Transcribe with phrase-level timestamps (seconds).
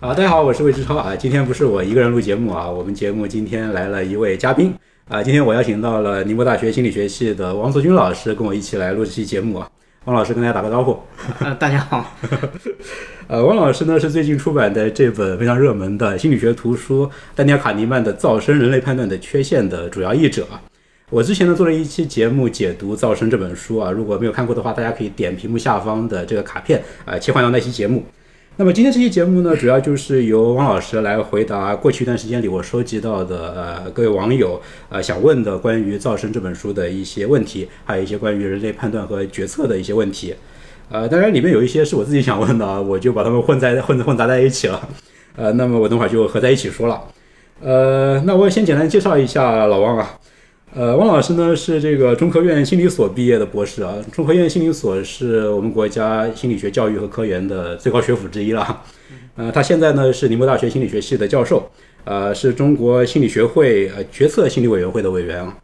[0.00, 1.14] 啊，大家好，我是魏志超啊。
[1.14, 4.72] 今天不是我一个人录节目啊，我们节目今天来了一位嘉宾
[5.06, 5.22] 啊。
[5.22, 9.68] 今天我邀请到了宁波大学心理学系的王泽军老师，跟我一起来录这期节目啊。
[10.06, 10.98] 王老师跟大家打个招呼。
[11.40, 12.16] 呃，大家好。
[13.28, 20.46] 呃，王老师呢是最近出版的这本非常热门的心理学图书《丹尼尔·卡尼曼的噪声：人类判断的缺陷》的主要译者。
[21.10, 28.02] 我之前呢做了一期节目解读《噪声》这本书啊，如果没有看过的话，大家可以点屏幕下方的这个卡片啊，切换到那期节目。
[28.60, 34.60] 那么今天这期节目呢，主要就是由王老师来回答过去一段时间里我收集到的呃各位网友
[34.90, 40.34] 呃想问的关于《噪声》这本书的一些问题，还有一些关于人类判断和决策的一些问题。
[40.90, 44.86] 呃，当然里面有一些是我自己想问的，我就把它们混在混混杂在一起了。
[45.36, 47.02] 呃，那么我等会儿就合在一起说了。
[47.62, 50.18] 呃，那我先简单介绍一下老王啊。
[50.72, 53.96] 呃，汪老师呢是这个中科院心理所毕业的博士啊。
[54.12, 58.82] 中科院心理所是我们国家心理学教育和科研的最高学府之一了。
[59.34, 61.68] 呃，他现在呢是宁波大学心理学系的教授，
[62.04, 65.56] 呃，是中国心理学会呃决策心理委员会的委员啊，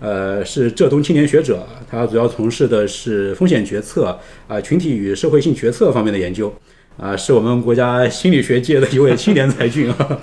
[0.00, 1.66] 呃，是浙东青年学者。
[1.90, 6.52] 他主要从事的是风险决策啊、群体与社会性决策方面的研究。
[6.96, 10.18] 啊，是我们国家心理学界的一位青年才俊啊！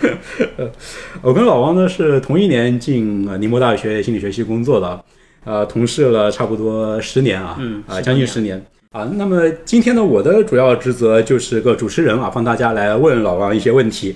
[1.21, 5.03] 我跟老王呢是同一年进宁波大学心理学系工作的，
[5.43, 9.03] 呃，同事了差不多十年啊，嗯，啊，将近十年啊。
[9.15, 14.15] 那么今天呢，我的主要职责就是个主持人啊，帮大家来问老王一些问题。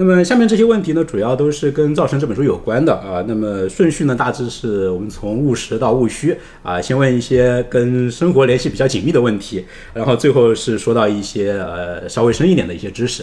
[0.00, 3.22] 那么下面这些问题呢，主要都是跟《造神》这本书有关的啊。
[3.28, 13.22] 那么顺序呢，大致是我们从务实到务虚啊，先问一些跟生活联系比较紧密的问题，然后最后是说到一些呃稍微深一点的一些知识。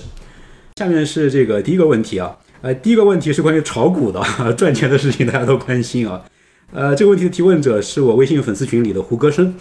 [0.76, 4.22] 下面是这个第一个问题啊，呃，第一个问题是关于炒股的
[4.54, 6.22] 赚钱的事情，大家都关心啊。
[6.72, 9.56] 呃，这个问题的提问者是我微信粉丝群里的胡歌生。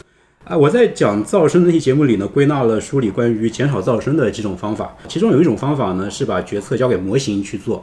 [0.46, 4.96] 啊，我在讲噪声那期节目里呢，归纳了梳理关于减少噪声的几种方法。
[5.08, 7.82] 其中有一种方法呢，是把决策交给模型去做；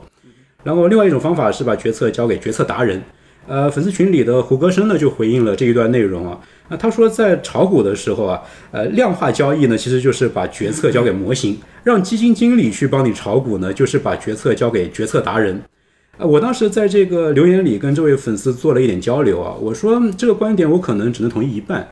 [0.63, 3.03] 然后另外一种方法是把决策交给决策达人。
[3.47, 6.39] 呃，粉丝群里的胡歌生呢就回应了这一段内容啊。
[6.69, 8.41] 那他说，在炒股的时候啊，
[8.71, 15.61] 呃，量化交易呢其实就是把决策交给模型，让基金经理去帮你炒股呢，就是把决策交给决策达人。
[16.17, 21.85] 啊，我当时在这个留言里跟这位粉丝做了一点交流啊，我说这个观点我可能只能同意一半。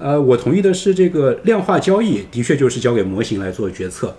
[0.00, 4.16] 呃，我同意的是，这个量化交易的确就是交给模型来做决策。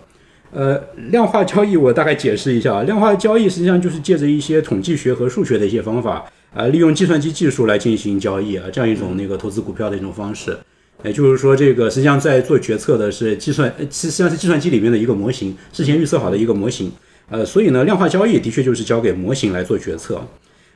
[0.54, 10.56] 呃，量化交易我大概解释一下啊，量化交易实际上就是借着一些统计学和数学的一些方法，啊，利用计算机技术来进行交易啊，这样一种那个投资股票的一种方式。
[11.04, 16.92] 也就是说，这个实际上在做决策的是计算，实际上是计算机里面的一个模型，事先预测好的一个模型。
[17.28, 20.22] 呃，所以呢，量化交易的确就是交给模型来做决策。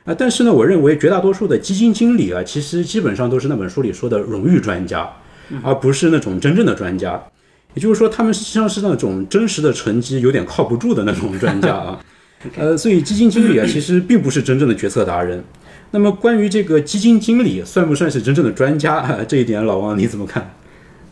[0.06, 5.12] 啊，但是呢，我认为绝大多数的基金经理啊，其实基本上都是那本书里说的荣誉专家，
[5.62, 7.20] 而不是那种真正的专家。
[7.74, 12.00] 也就是说，他们实际上是那种真实的成绩有点靠不住的那种专家啊。
[12.56, 15.42] 呃，所以基金经理啊，其实并不是真正的决策达人。
[15.90, 19.18] 那么，关于这个基金经理算不算是真正的专家啊？
[19.26, 20.54] 这一点，老王你怎么看？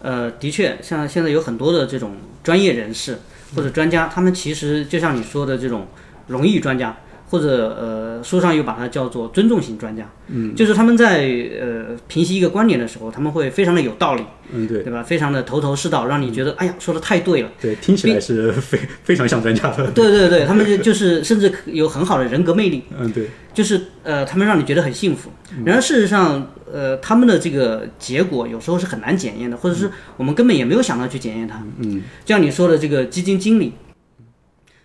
[0.02, 2.12] 呃，的确，像现在有很多的这种
[2.44, 3.18] 专业人士
[3.56, 5.88] 或者专家，他们其实就像你说的这种
[6.28, 6.96] 荣誉专家。
[7.34, 11.26] 或者呃，书上又把它叫做尊重型专家，嗯，就是他们在
[11.60, 14.22] 呃平息一个观点的时候，他们会非常的有道理，
[14.52, 15.02] 嗯，对，对吧？
[15.02, 25.32] 非常的头头是道，让你觉得哎呀，说的太对了，对，听起来是非非常像专家的，对对对，他们就就是甚至有很好的人格魅力，嗯，对，就是呃，他们让你觉得很幸福。
[25.64, 33.72] 然而事实上，呃，他们的这个结果有时候是很难检验的，或者是我们根本也没有想到去检验它，嗯，就像你说的这个基金经理。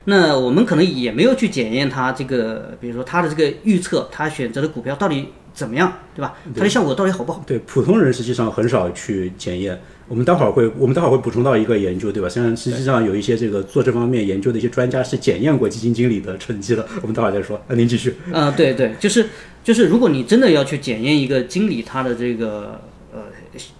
[0.06, 6.36] 那我们可能也没有去检验他这个，比如说他的这个预测，他选择的股票到底怎么样，对吧？
[6.56, 7.44] 它的效果到底好不好？
[7.46, 9.80] 对，普通人实际上很少去检验。
[10.08, 12.28] 我们待会儿会，我们待会儿会补充到一个研究，对吧？
[12.28, 16.88] 实际上，实际上有一些这个做这方面研究的一些专家是检验过基金经理的成绩的。
[17.02, 17.62] 我们待会儿再说。
[17.68, 18.16] 那您继续。
[18.31, 19.28] 啊，对对，就是
[19.64, 22.81] 就是，如果你真的要去检验一个经理他的这个
[23.14, 23.22] 呃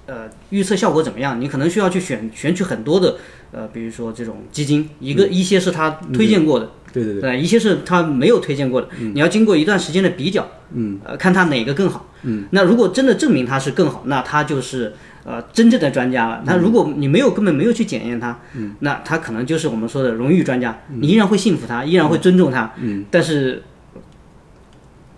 [0.06, 3.15] 呃预测效果怎么样，你可能需要去选选取很多的。
[3.51, 14.94] 呃，比如说这种基金，一个一些是他推荐过的，对对对，一些是他没有推荐过的，你要经过一段时间的比较，嗯，呃，看他哪个更好，嗯，那如果真的证明他是更好，那他就是
[15.24, 16.44] 呃真正的专家了。
[16.46, 23.63] 那如果你没有根本没有去检验他，嗯，那他可能就是我们说的荣誉专家，你依然会信服他，依然会尊重他，嗯，但是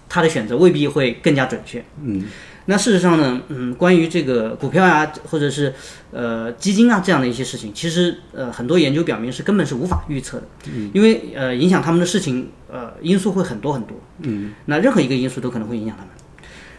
[0.08, 2.24] 他的选择未必会更加准确，嗯。
[2.66, 5.74] 那事实上呢，嗯，关于这个股票呀，或者是
[6.12, 16.12] 呃基金啊这样的一些事情，其实呃很多研究表明是根本是无法预测的，嗯，因为呃影响他们的事情呃因素会很多很多，嗯，那任何一个因素都可能会影响他们。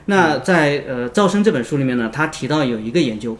[0.06, 3.36] 那在呃《噪声》这本书里面呢，他提到有一个研究，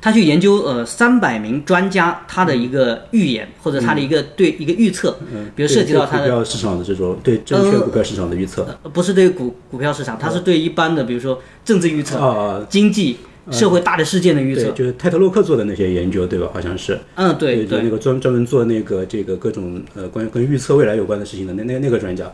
[0.00, 13.16] 他去研究呃三百名专家他的一个预言或者他的一个对一个预测，嗯，比如涉及到他的股票市场的这种对证券股票市场的预测呃不是对股股票市场，它是对一般的比如说政治预测、啊，经济、
[13.50, 14.70] 社会大的事件的预对，测。
[14.70, 16.48] 就是泰特洛克做的那些研究，对吧？
[16.52, 16.98] 好像是。
[17.14, 22.30] 嗯，对就那个专专门做那个这个各种呃关于跟预测未来有关的事情的那那那个专家，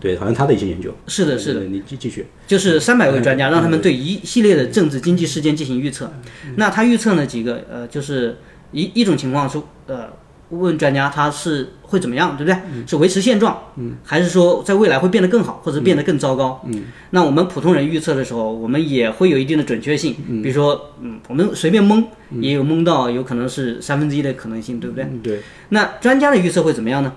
[0.00, 0.94] 对，好像他的一些研究。
[1.06, 1.60] 是的，是的。
[1.64, 2.26] 你继继续。
[2.46, 6.12] 就是三百位专家，让他们对一系列的政治经济事件进行预测。
[6.56, 8.36] 那他预测呢几个呃，就是
[8.72, 10.08] 一一种情况是呃，
[10.50, 12.58] 问专家他是会怎么样，对不对？
[12.86, 16.60] 是维持现状，嗯，还是说在未来会变得更好，或者变得更糟糕？
[16.66, 22.04] 嗯，那我们普通人预测的时候，我们也会有一定的准确性，比如说，嗯，我们随便蒙
[22.40, 25.04] 也有蒙到有可能是三分之一的可能性，对不对？
[25.04, 27.12] 嗯，对，那专家的预测会怎么样呢？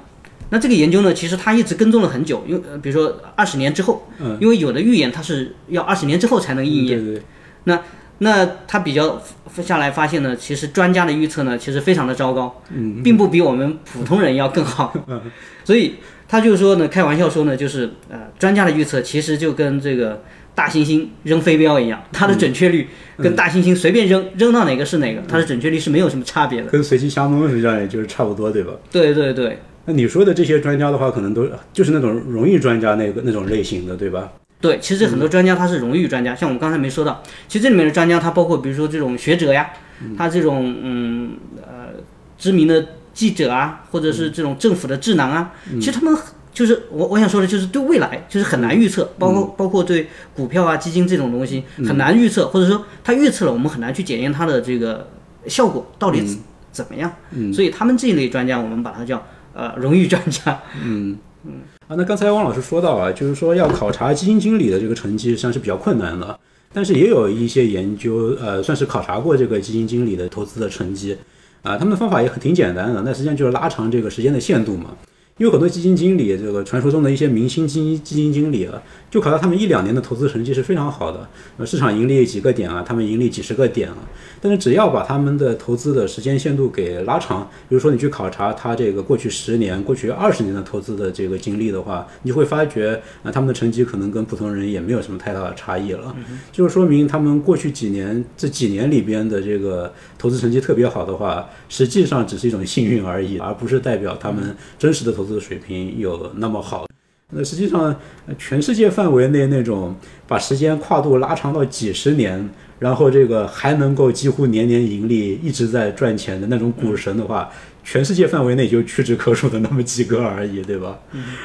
[0.49, 6.97] 那这个研究呢，其实他一直跟踪了很久，因为呃比如说二十年之后，嗯，因为有的预言它是要二十年之后才能应验。
[6.99, 7.21] 对对
[7.65, 7.79] 对，
[8.19, 9.21] 那他比较
[9.61, 15.21] 下来发现呢，其实专家的预测呢，其实非常的糟糕，嗯，并不比我们普通人要更好， 嗯。
[15.63, 15.95] 所以
[16.27, 20.23] 他就是说呢，开玩笑说呢，就是呃，专家的预测其实就跟这个
[20.55, 26.67] 大猩猩扔飞镖一样，它的准确率跟大猩猩随便扔扔到哪个是哪个，它的准确率是没有什么差别的。
[26.69, 28.71] 跟随机瞎蒙实际上也就是差不多，对吧？
[28.89, 34.33] 对对对，那你说的这些专家的话，可能都就是那种荣誉专家那个那种类型的，对吧？
[34.59, 39.69] 对，其实很多专家他是荣誉专家，像我们刚才没说到，其实这里面的专家他包括比如说这种学者呀，
[40.17, 41.93] 他这种嗯呃
[42.37, 46.13] 知名的记者啊，或者是这种政府的智囊啊，其实他们
[46.51, 55.07] 就是我我想说的就是对未来就是很难预测，包括包括对股票啊基金这种东西很难预测，或者说他预测了我们很难去检验它的这个
[55.45, 56.37] 效果到底怎
[56.71, 57.09] 怎么样，
[57.53, 59.23] 所以他们这一类专家我们把它叫
[59.57, 60.61] 呃荣誉专家。
[60.85, 61.53] 嗯嗯
[61.87, 66.39] 啊，那刚才汪老师说到啊，就是说要考察基金经理的这个成绩，实际上是比较困难的。
[66.73, 71.17] 但是也有一些研究，呃，算是考察过这个基金经理的投资的成绩，
[71.63, 74.91] 啊，他们的方法也很挺简单的，那实际上就是拉长这个时间的限度嘛。
[75.37, 83.97] 因为很多基金经理，这个传说中的一些明星基金基金经理啊，就考察他们一两年的投资成绩是非常好的，呃，市场盈利几个点啊，他们盈利几十个点啊。
[84.39, 96.15] 但是只要把他们的投资的时间限度给拉长，比如说你去考察他这个过去十年、过去二十年的投资的这个经历的话，你会发觉啊，他们的成绩可能跟普通人也没有什么太大的差异了。
[96.51, 99.93] 就是说明他们过去几年这几年里边的这个
[100.27, 106.85] 投资成绩特别好的话，实际上只是一种幸运而已，而不是代表他们真实的投资水平有那么好。
[107.31, 107.95] 那实际上，
[108.25, 109.95] 呃全世界范围内那种
[110.27, 117.49] 把时间跨度拉长到几十年，然后这个还能够几乎年年盈利，一直在赚钱的那种股神的话，
[117.85, 120.99] 全世界范围内就屈指可数的那么几个而已，对吧？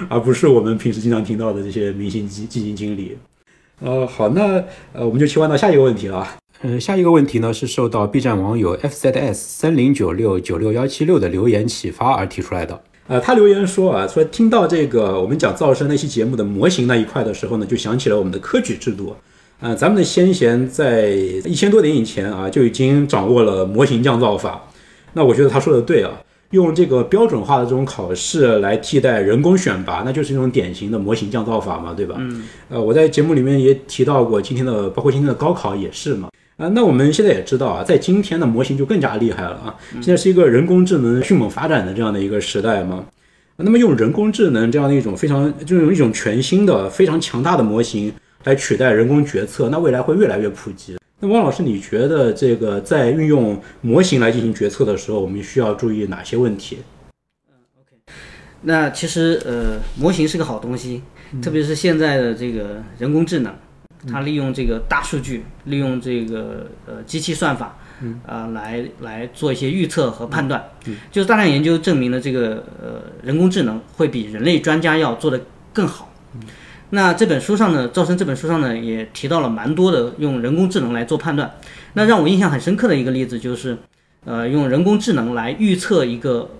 [0.08, 3.16] 而不是我们平时经常听到的这些明星基基金经理。
[3.80, 6.36] 呃，好，那呃，我们就切换到下一个问题了啊。
[6.62, 12.80] 呃，下一个问题呢是受到 B 站网友 FZS 三零九六九六幺七六的留言启发而提出来的。
[13.08, 19.12] 呃，他留言说啊，说听到这个我们讲噪声那期节目的模型那一块的时候呢，就想起了我们的科举制度。
[19.58, 24.62] 呃，咱们的先贤在一千多年以前啊，就已经掌握了模型降噪法。
[25.14, 26.12] 那我觉得他说的对啊，
[26.52, 32.14] 用这个标准化的这种考试来替代人工选拔，那就是一种典型的模型降噪法嘛，对吧？
[32.20, 32.44] 嗯。
[32.68, 36.28] 呃，我在节目里面也提到过，今天的包括今天的高考也是嘛。
[36.56, 39.74] 啊，那我们现在也知道啊，在今天的模型就更加厉害了啊！
[39.94, 43.04] 现在是一个人工智能迅猛发展的这样的一个时代嘛。
[43.56, 48.12] 那么用人工智能这样的一种非常，就用一种全新的、非常强大的模型
[48.44, 50.96] 来取代人工决策，那未来会越来越普及。
[51.20, 56.78] 那汪老师，你觉得这个在运用模型来进行决策的时候，我们需要注意哪些问题？
[57.48, 58.12] 嗯，OK，
[58.62, 61.02] 那其实呃，模型是个好东西，
[61.40, 63.54] 特别是现在的这个人工智能，
[64.10, 67.76] 它利用这个大数据，利用这个呃机器算法，
[68.26, 70.62] 啊、来来做一些预测和判断。
[71.10, 75.40] 就是大量研究证明了这个呃人工智能会比人类专家要做得
[75.72, 76.12] 更好。
[76.90, 81.50] 那这本书上呢，赵生这本书上呢也提到了蛮多的用人工智能来做判断。
[81.94, 83.78] 那让我印象很深刻的一个例子就是，
[84.24, 86.50] 呃，用人工智能来预测一个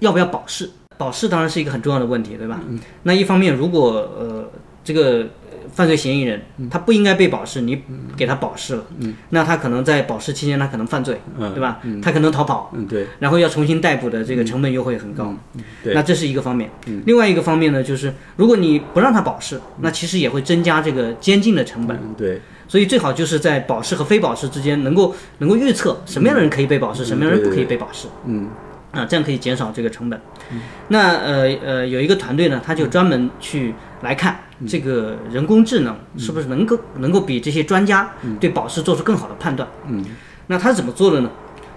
[0.00, 0.70] 要不要保释。
[0.98, 2.60] 保释当然是一个很重要的问题，对吧？
[3.02, 4.48] 那一方面，如果呃
[4.84, 5.41] 这个呃
[5.72, 7.82] 犯罪嫌疑人他不应该被保释，你
[8.16, 8.84] 给他保释了，
[9.30, 11.52] 那他可能在保释期间他可能犯罪，嗯。
[11.52, 11.80] 对吧？
[12.02, 12.74] 他可能逃跑，
[13.18, 15.34] 然后要重新逮捕的这个成本又会很高。
[15.84, 16.70] 那这是一个方面。
[17.04, 21.96] 另外一个方面呢，就是如果你不让他保释，那其实也会增加这个监禁的成本。
[22.02, 28.08] 嗯，对，所以最好就是在保释和非保释之间能够能够预测什么样的人可以被保释，什么样的人不可以被保释。
[28.26, 28.48] 嗯。
[28.92, 30.20] 啊，这样可以减少这个成本。
[30.88, 39.68] 那呃呃，有一个团队呢，他就专门去来看这个人工智能是不是能够能够比这些专家对宝石做出更好的判断。
[39.88, 40.04] 嗯，
[40.48, 41.30] 那它是怎么做的呢？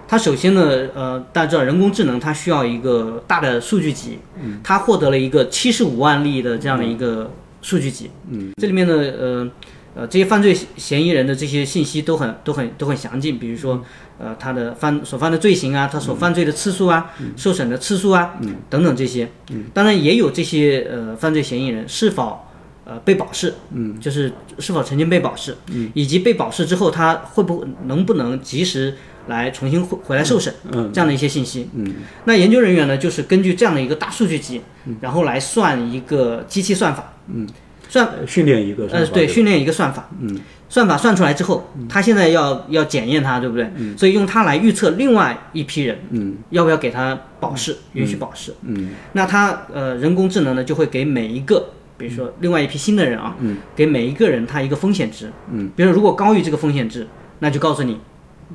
[0.06, 4.18] 它首先呢，呃，大家知道人工智能它需要一个大的数据集，
[4.62, 9.50] 它获得了一个七十五万例的这样的一个数据集，嗯，这里面呢，呃。
[9.98, 13.82] 呃，这些犯罪嫌疑人的这些信息都很都很都很详尽，比如说，
[14.18, 18.34] 呃，他的犯所犯的罪行啊，他所犯罪的次数啊，受审的次数啊，
[18.70, 19.28] 等等这些。
[19.74, 22.40] 当然也有这些呃犯罪嫌疑人是否
[22.84, 28.94] 呃被保释，嗯，就是是否曾经被保释，嗯，以及被保释之后他会不会能不能及时
[29.26, 31.68] 来重新回回来受审，嗯，这样的一些信息。
[31.74, 34.62] 嗯，那研究人员呢，就是根据这样的一个大数据集，
[35.00, 37.46] 然后来算一个机器算法，嗯。
[37.88, 40.38] 算训练一个，呃，对，训练一个算法，嗯，
[40.68, 43.70] 算法算出来之后，他现在要要检验它，对不对？
[43.76, 57.06] 嗯，所以用它来预测另外一批人，嗯，要不要给他保释，允许保释，嗯，那他呃人工智能呢就会给每一个，比如说另外一批新的人啊，嗯，给每一个人他一个风险值，嗯，比如如果高于这个风险值，
[57.38, 58.00] 那就告诉你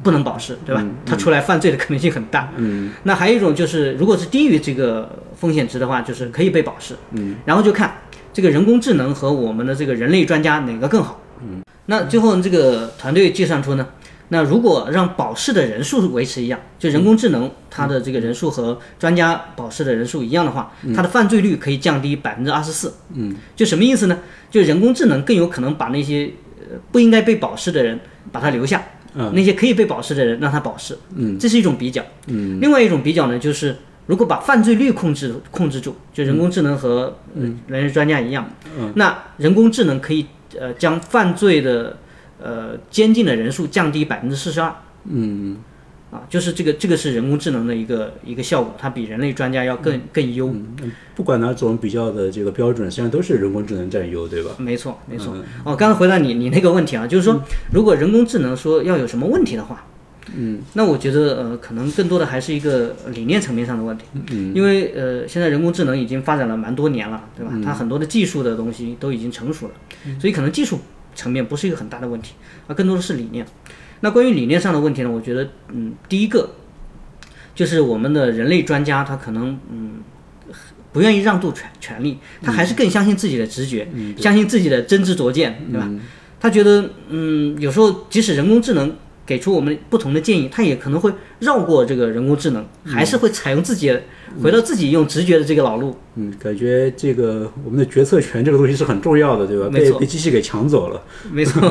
[0.03, 0.85] 不能保释，对吧？
[1.05, 7.95] 他出来犯罪的可能性很大，嗯，那还有一种就是如果是低于这个风险值的话，就是可以被保释，嗯，然后就看。
[8.33, 11.21] 这个人工智能和我们的这个人类专家哪个更好？
[11.41, 13.87] 嗯，那最后这个团队计算出呢，
[14.29, 22.93] 那如果让保释的人数维持一样，就人工智能它的这个人数和专家保释的人数一样的话，它的犯罪率可以降低百分之二十四。
[23.13, 24.19] 嗯，就什么意思呢？
[24.49, 27.99] 就人工智能更有可能把那些呃不应该被保释的人
[28.31, 28.81] 把他留下，
[29.15, 30.97] 嗯，那些可以被保释的人让他保释。
[31.15, 32.01] 嗯，这是一种比较。
[32.27, 33.75] 嗯，另外一种比较呢，就是。
[34.07, 38.49] 如果把犯罪率控制控制住，就人工智能和人类专家一样，
[38.95, 40.25] 那人工智能可以
[40.59, 41.97] 呃将犯罪的
[42.41, 44.75] 呃监禁的人数降低百分之四十二。
[45.05, 45.57] 嗯，
[46.11, 50.53] 啊，就是这个这个是人工智能的一个一个效果，它比人类专家要更更优。
[51.15, 54.51] 不管哪种比较的这个标准，实际上都是人工智能占优，对吧？
[54.57, 55.37] 没错，没错。
[55.63, 57.41] 哦，刚才回答你你那个问题啊，就是说
[57.71, 59.85] 如果人工智能说要有什么问题的话。
[60.35, 64.05] 嗯，那我觉得呃，可能更多的还是一个理念层面上的问题。
[64.31, 67.51] 嗯，因为呃，现在人工智能已经发展了蛮多年了，对吧？
[67.63, 69.73] 它很多的技术的东西都已经成熟了，
[70.19, 70.79] 所以可能技术
[71.15, 72.35] 层面不是一个很大的问题，
[72.67, 73.45] 而更多的是理念。
[73.99, 75.11] 那关于理念上的问题呢？
[75.11, 76.51] 我觉得，嗯，第一个
[77.53, 79.95] 就是我们的人类专家他可能嗯
[80.93, 85.89] 不愿意让渡权权利，他还是更相信自己的直觉，相信自己的真知灼见，对吧？
[86.39, 88.95] 他觉得嗯，有时候即使人工智能。
[89.25, 93.97] 给出我们不同的建议，他也可能会绕过这个人工智能，还是会采用自己
[94.41, 95.95] 回到自己用直觉的这个老路。
[96.15, 99.69] 嗯，感觉这个我们的决策权这个东西是很重要的，对吧？
[99.71, 101.01] 被被机器给抢走了。
[101.31, 101.61] 没错。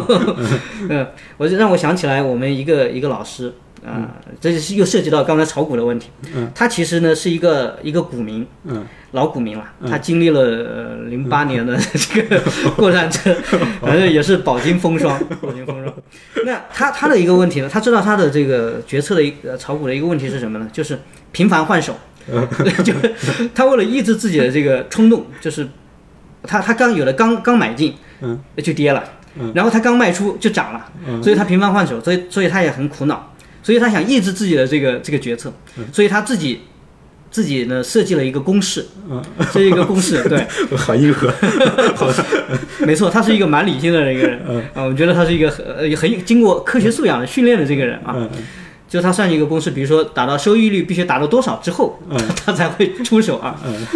[0.88, 3.52] 嗯， 我就让我想起来我们一个一个老师
[3.85, 4.09] 啊，
[4.41, 6.11] 这就是又涉及到刚才炒股的问题。
[6.35, 6.51] 嗯。
[6.55, 8.47] 他其实呢是一个一个股民。
[8.65, 8.87] 嗯。
[9.13, 11.77] 老股民了，他经历了零八年的
[12.15, 12.41] 这个
[12.77, 13.35] 过山车，
[13.83, 15.93] 反正也是饱经风霜，饱经风霜。
[16.47, 20.71] 那他他的一个问题呢，他知道他的这个决策的一个炒股的一个问题是什么呢？
[20.73, 20.97] 就是
[21.33, 21.99] 频繁换手，
[22.85, 22.95] 就
[23.53, 25.67] 他为了抑制自己的这个冲动，就是
[26.45, 29.03] 他他刚有的刚刚买进，嗯，就跌了，
[29.41, 35.52] 嗯，然后他刚卖出就涨了，嗯，所以他频繁换手，所以所以他也很苦恼，所以他想抑制自己的这个这个决策，
[35.93, 36.61] 所以他自己。
[37.33, 40.45] 自己呢设计了一个公式，嗯，这是一个公式，对，
[40.76, 41.33] 好硬核，
[41.95, 42.12] 好，
[42.85, 48.29] 没错，他是一个蛮理性的一个人，嗯，啊，我觉得他是一个很很经过科学素养的训练的这个人啊，
[48.88, 53.87] 就他算一个公式，比如说达到收益率必须达到多少之后，嗯，他才会出手啊，嗯，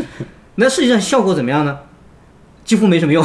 [0.55, 1.77] 那实际上效果怎么样呢？
[2.65, 3.25] 几乎没什么用，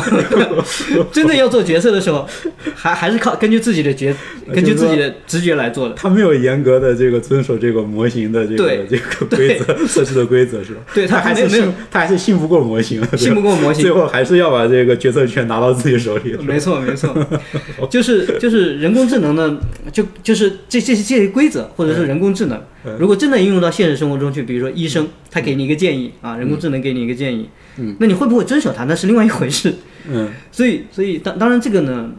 [1.11, 2.27] 真的要做决策的时候，
[2.75, 4.13] 还还是靠根据自己的决，
[4.53, 5.95] 根据自己的直觉来做的。
[5.95, 10.81] 他没有严格的这个遵守这个模型的这个这个规则设置的规则是吧？
[10.93, 16.35] 对他还是信他还是信不过模型，信不过模型，最后还是要把这个决策权拿到自己手里。
[16.41, 17.15] 没错没错，
[17.89, 19.57] 就是就是人工智能呢，
[19.93, 22.61] 就就是这这些这些规则或者是人工智能，
[22.99, 27.39] 如果真的应用到现实生活中去，比如说医生他给你一个建议啊，人工智能给你一个建议。
[27.39, 27.58] 嗯，
[27.99, 28.83] 那你会不会遵守它？
[28.85, 29.73] 那是另外一回事。
[30.09, 32.09] 嗯，所以，所以当当然这个呢，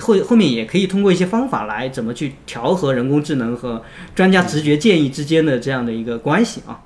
[0.00, 3.82] 后后面也可以通过一些方法来怎么去调和人工智能和
[4.14, 6.80] 专家直觉建议之间的这样的一个关系啊。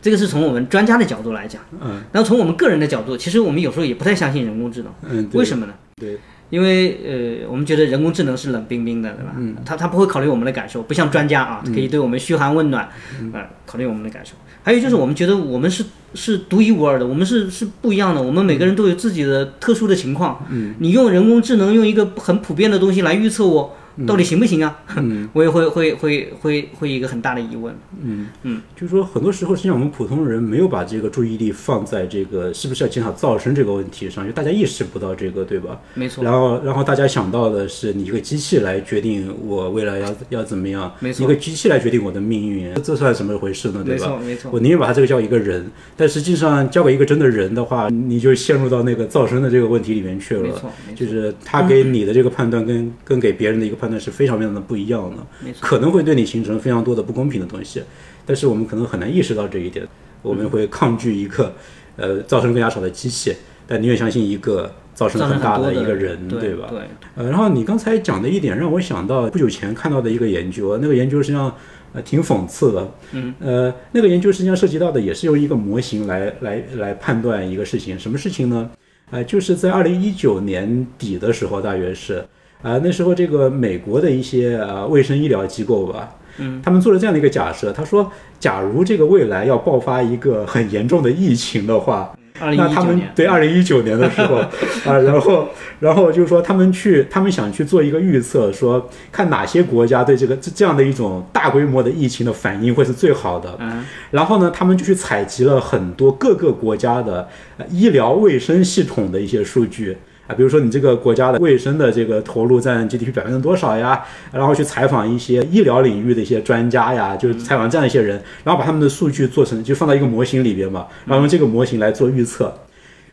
[0.00, 1.60] 这个是从我们专家的角度来讲。
[1.80, 4.92] 嗯，然后从我们个人的角度，其实我们有时候也不太相信人工智能。
[5.08, 5.74] 嗯，为什么呢？
[6.00, 6.18] 对。
[6.50, 9.34] 因为呃，我们觉得人工智能是冷冰冰的，对吧？
[9.36, 12.88] 嗯，他他不会考虑我们的感受，不像专家啊，可以对我们嘘寒问暖，
[13.32, 14.32] 呃，考虑我们的感受。
[14.62, 20.44] 还有就是，我们觉得我们是是独一无二的，我们是是不一样的，我们每个人都有自己的特殊的情况。
[20.50, 23.76] 嗯，你用人工智能用一个很普遍的东西来预测我，
[24.06, 24.78] 到底行不行啊？
[25.32, 27.74] 我也会会会会会一个很大的疑问。
[28.02, 35.80] 嗯嗯就是说，很多时候实际上我们普通人没有把这个注意力放在这个是不是要减少噪声这个问题上，就大家意识不到这个，对吧？
[35.94, 43.82] 没错，然后，然后大家想到的是，你一个机器来决定我未来要要怎么样，没错一个机器来决定我的命运，这算什么回事呢？
[43.84, 44.06] 对吧？
[44.06, 44.50] 没错，没错。
[44.52, 50.42] 我宁愿把它这个叫一个人，但实际上交给一个真的人的话，你就陷入到那个噪声的这个问题里面去了。
[50.42, 57.82] 没错，没错，就是他给你的这个判断跟跟给别人的一个判断是非常非常的不一样的，可能会对你形成非常多的不公平的东西，
[58.26, 59.86] 但是我们可能很难意识到这一点，
[60.22, 61.54] 我们会抗拒一个
[61.96, 63.34] 呃噪声更加少的机器，
[63.66, 66.66] 但宁愿相信一个造成很大的一个人，对吧？
[66.70, 66.80] 对，
[67.14, 71.54] 呃，然后你刚才讲的一点让我想到不久前看到的一个研究，那个研究实际上
[71.92, 72.92] 呃挺讽刺的。
[73.12, 73.34] 嗯。
[73.40, 78.70] 呃，那个研究实际上涉及到的也是用一个模型来来来判断一个事情，什么事情呢？
[79.10, 82.22] 呃，就是在二零一九年底的时候，大约是
[82.62, 86.16] 啊、那时候这个美国的一些呃卫生医疗机构吧。
[86.38, 94.36] 嗯，他们做了这样的一个假设，他说，假如这个未来要爆发一个很严重的疫情的话，那他们对二零一九年的时候
[94.86, 95.48] 啊，然后
[95.80, 103.56] 然后就是说他们去，他们想去做一个预测，说看哪些国家对这个这这样的一种大规模的疫情的反应会是最好的。
[103.58, 109.96] 嗯，然后呢，他们就去采集了很多各个国家的呃医疗卫生系统的一些数据。
[110.28, 114.04] 啊，比如说你这个国家的卫生的这个投入占 GDP 百分之多少呀？
[114.30, 122.54] 然后去采访一些医疗领域的一些专家呀，就是采访这样一些人，然后把他们的数据做成就放到一个模型里边嘛，然后用这个模型来做预测。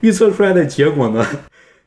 [0.01, 1.25] 预测出来的结果呢，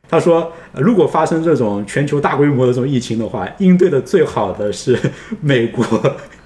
[0.09, 4.99] 他说，呃如果发生这种全球大规模的这种疫情的话，应对的最好的是
[5.43, 5.85] 美国、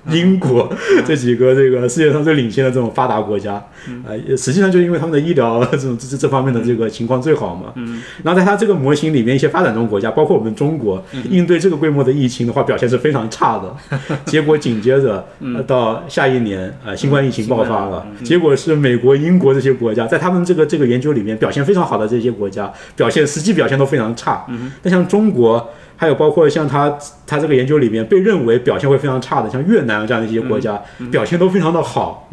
[0.11, 0.69] 英国
[1.07, 3.63] 这几个这个世界上最领先的这种发达国家。
[4.07, 7.73] 呃，实际上就是因为他们的医疗 这种这这这方面的这个情况最好嘛。
[8.23, 13.77] 然后在他这个模型里面，一些发展中国家，包括我们中国，应对这个规模的疫情的话，表现是非常差的。
[14.27, 24.45] 结果紧接着，呃，到下一年，呃，新冠疫情爆发了，结果是美国、英国这些国家，在他们这个这个研究里面表现非常好的这些国家，表现实际表现都非常差。
[24.83, 25.71] 但像中国。
[26.03, 30.83] 还有包括像他他这个研究里面被认为表现会非常差的，像越南这样的一些国家，
[31.13, 32.29] 表现都非常的好。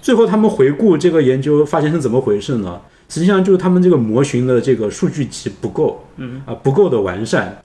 [0.00, 2.80] 最后他们回顾这个研究，发现是怎么回事呢？
[3.08, 7.60] 实际上就是他们这个模型的这个数据集不够，嗯啊不够的完善，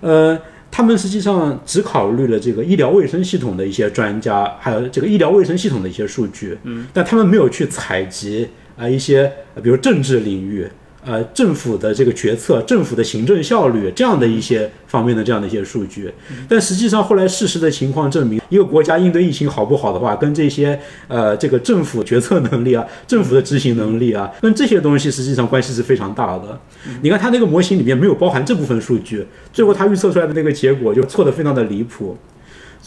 [0.00, 0.38] 呃，
[0.70, 8.46] 他们实际上只考虑了这个医疗卫生系统的一些专家，还有这个医疗卫生系统的一些数据，嗯，但他们没有去采集
[8.76, 10.68] 啊、一些呃比如政治领域。
[11.02, 16.12] 呃，政府的这个决策、政府的行政效率这样的一些方面的这样的一些数据，
[16.46, 26.60] 但实际上后来事实的情况证明，一个国家应对疫情好不好的话，跟这些呃这个政府决策能力啊、政府的执行能力啊，跟这些东西实际上关系是非常大的。
[27.00, 32.14] 你看它那个模型里面没有包含这部分数据，最后它预测出来的那个结果就错得非常的离谱。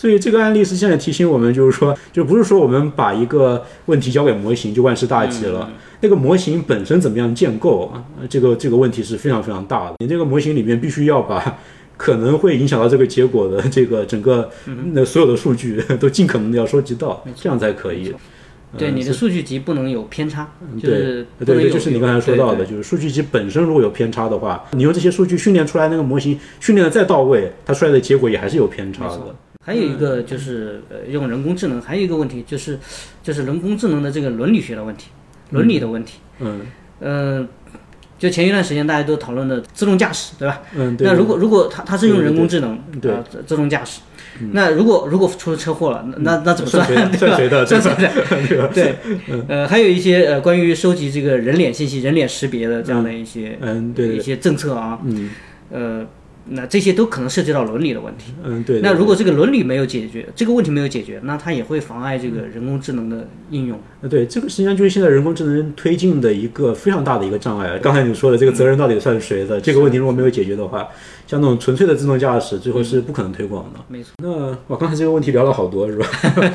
[0.04, 5.72] 所以这个案例实际上也提醒我们，就是说，就不是说我们把一个问题交给模型就万事大吉了。
[6.02, 8.04] 那个模型本身怎么样建构啊？
[8.20, 9.96] 呃这个这个问题是非常非常大的。
[10.00, 11.58] 你这个模型里面必须要把
[11.96, 14.50] 可能会影响到这个结果的这个整个
[14.92, 18.14] 那所有的数据 都尽可能的要收集到，这样才可以。
[18.78, 29.34] 对你的数据集不能有偏差，就是对对，就是你刚才说到的，就是数据集本身如果有偏差的话，你用这些数据训练出来那个模型训练的再到位，它出来的结果也还是有偏差的。
[29.64, 32.78] 还有一个就是呃，用人工智能，还有一个问题就是，
[33.24, 35.08] 就是人工智能的这个伦理学的问题，
[35.52, 36.20] 伦理的问题。
[36.40, 36.62] 嗯
[37.00, 37.48] 嗯、
[38.18, 40.62] 就前一段时间大家都讨论的自动驾驶，对吧？
[40.76, 41.08] 嗯，对。
[41.08, 44.02] 那如果如果它它是用人工智能对呃自自动驾驶，
[44.52, 46.86] 那如果如果出了车祸了，那那那怎么算？
[47.18, 47.66] 算谁的？
[47.68, 48.74] 对吧算谁的？
[48.74, 48.74] 算？
[48.74, 48.96] 对
[49.48, 55.30] 呃，还有一些呃关于收集这个人脸信息、人脸识别的这样的一些嗯，对对，一些政策啊，嗯
[55.72, 56.06] 呃，
[56.46, 58.34] 那这些都可能涉及到伦理的问题。
[58.44, 58.82] 嗯对。
[58.82, 63.80] 那如果这个伦理没有解决，这个问题没有解决，那它也会妨碍这个人工智能的应用。
[64.02, 67.80] 呃，对，这个实际上就是现在人工智能推进的一个非常大的一个障碍。
[67.80, 69.62] 刚才你说的这个责任到底算谁的？
[69.62, 70.88] 这个问题如果没有解决的话，
[71.26, 73.80] 像那种纯粹的自动驾驶，最后是不可能推广的。
[73.88, 74.12] 没错。
[74.18, 76.06] 那我刚才这个问题聊了好多，是吧？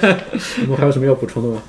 [0.64, 1.62] 我们还有什么要补充的吗？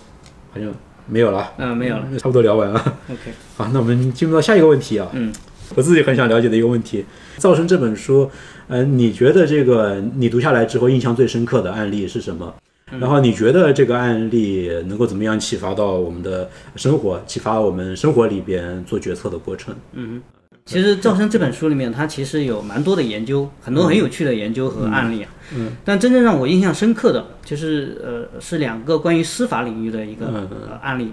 [0.51, 0.69] 好像
[1.07, 2.05] 没有了，嗯、没有了。
[2.17, 2.97] 差不多聊完了。
[3.09, 5.07] OK，好，那我们进入到下一个问题啊。
[5.13, 5.31] 嗯，
[5.75, 7.05] 我自己很想了解的一个问题，
[7.41, 8.29] 《噪声》这本书，
[8.67, 12.53] 呃，你觉得这个你读下来之后印象最深刻的案例是什么？
[12.99, 19.75] 然后你觉得这个案例能够怎么样启发到我们的生活，启发我们生活里边做决策的过程？
[19.93, 20.21] 嗯
[20.65, 25.29] 其实《噪声》这本书里面，它其实有蛮多的研究，很多很有趣的研究和案例啊。
[25.55, 25.71] 嗯。
[25.83, 31.11] 但真正让我印象深刻的，就是呃，是两个关于司法领域的一个、嗯呃、案例。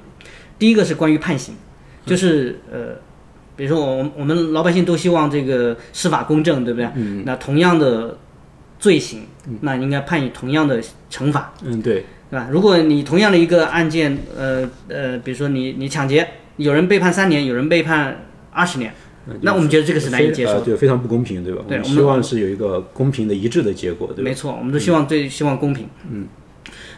[0.59, 1.55] 第一个是关于判刑，
[2.05, 2.97] 就是呃，
[3.57, 6.88] 比如说我我们老百姓都希望这个司法公正，对不对？
[6.95, 7.23] 嗯。
[7.25, 8.16] 那同样的
[8.79, 9.23] 罪行，
[9.62, 12.49] 那应该判以同样的惩罚，嗯，对，对吧？
[12.51, 18.92] 如果你同样的一个案件，呃呃，比如说你你抢劫，有人被判三年，有人被判二十年，
[19.40, 20.59] 那我们觉得这个是难以接受的。
[20.59, 21.62] 呃对，非常不公平，对吧？
[21.66, 24.29] 对我们我们希望是有一个公平的一致的结果，对吧？
[24.29, 25.88] 没错，我们都希望最希望公平。
[26.11, 26.27] 嗯。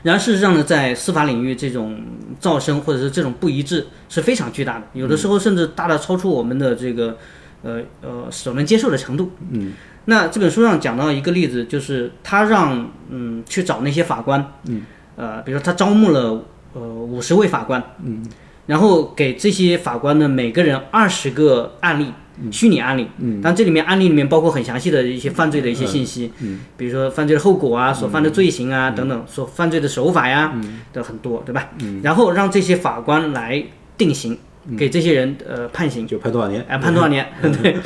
[0.03, 2.01] 然而事实上呢，在司法领域，这种
[2.41, 7.17] 噪声或者是这种不一致是非常巨大的，有的时候甚至大大超出我们的这个
[7.63, 9.31] 呃呃所能接受的程度。
[9.51, 9.73] 嗯。
[10.05, 18.25] 那这本书上讲到一个例子，就是他让嗯去找那些法官，嗯，呃，比如说他招募了呃五十位法官，嗯，
[18.69, 22.13] 然后给这些法官呢每个人二十个案例，
[22.53, 30.53] 虚拟案例，嗯，当然这里面案例里面包括很详细的一些犯罪的一些信息，嗯，比如说犯罪的后果啊，所犯的罪行啊等等，所犯罪的手法呀，
[30.93, 31.71] 的很多，对吧？
[31.81, 33.65] 嗯，然后让这些法官来
[33.97, 34.39] 定刑，
[34.77, 36.63] 给这些人呃判刑，就判多少年？
[36.69, 37.27] 哎，判多少年？
[37.63, 37.77] 对，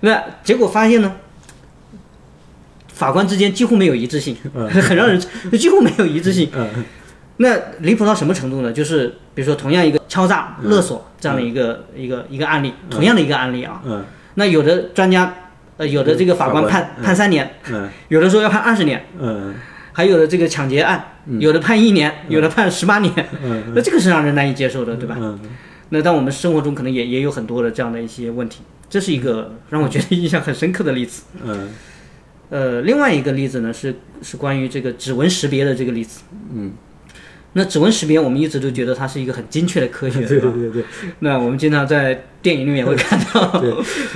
[0.00, 1.12] 那结果发现呢？
[2.88, 5.20] 法官之间几乎没有一致性， 很让人
[5.58, 6.48] 几乎没有一致性。
[7.38, 8.72] 那离谱到什么程度呢？
[8.72, 13.82] 就是比如说同样一个敲诈勒索这样的一个一个一个案例，同样的一个案例啊。
[14.34, 15.34] 那有的专家
[15.76, 17.50] 呃有的这个法官判判三年，
[18.08, 19.04] 有的说要判二十年，
[19.92, 21.04] 还有的这个抢劫案，
[21.38, 23.12] 有的判一年，有的判十八年。
[23.74, 25.16] 那这个是让人难以接受的，对吧？
[25.90, 31.24] 那但我们生活中可能也也有很多的这样的一些问题，这是一个让我觉得印象很深刻的例子。
[31.44, 31.68] 嗯。
[32.48, 36.22] 呃，另外一个例子呢是是关于这个指纹识别的这个例子。
[36.54, 36.72] 嗯，
[37.58, 40.84] 那指纹识别我们一直都觉得它是一个很精确的科学， 对对对对。
[41.20, 43.72] 那我们经常在电影里面会看到，对，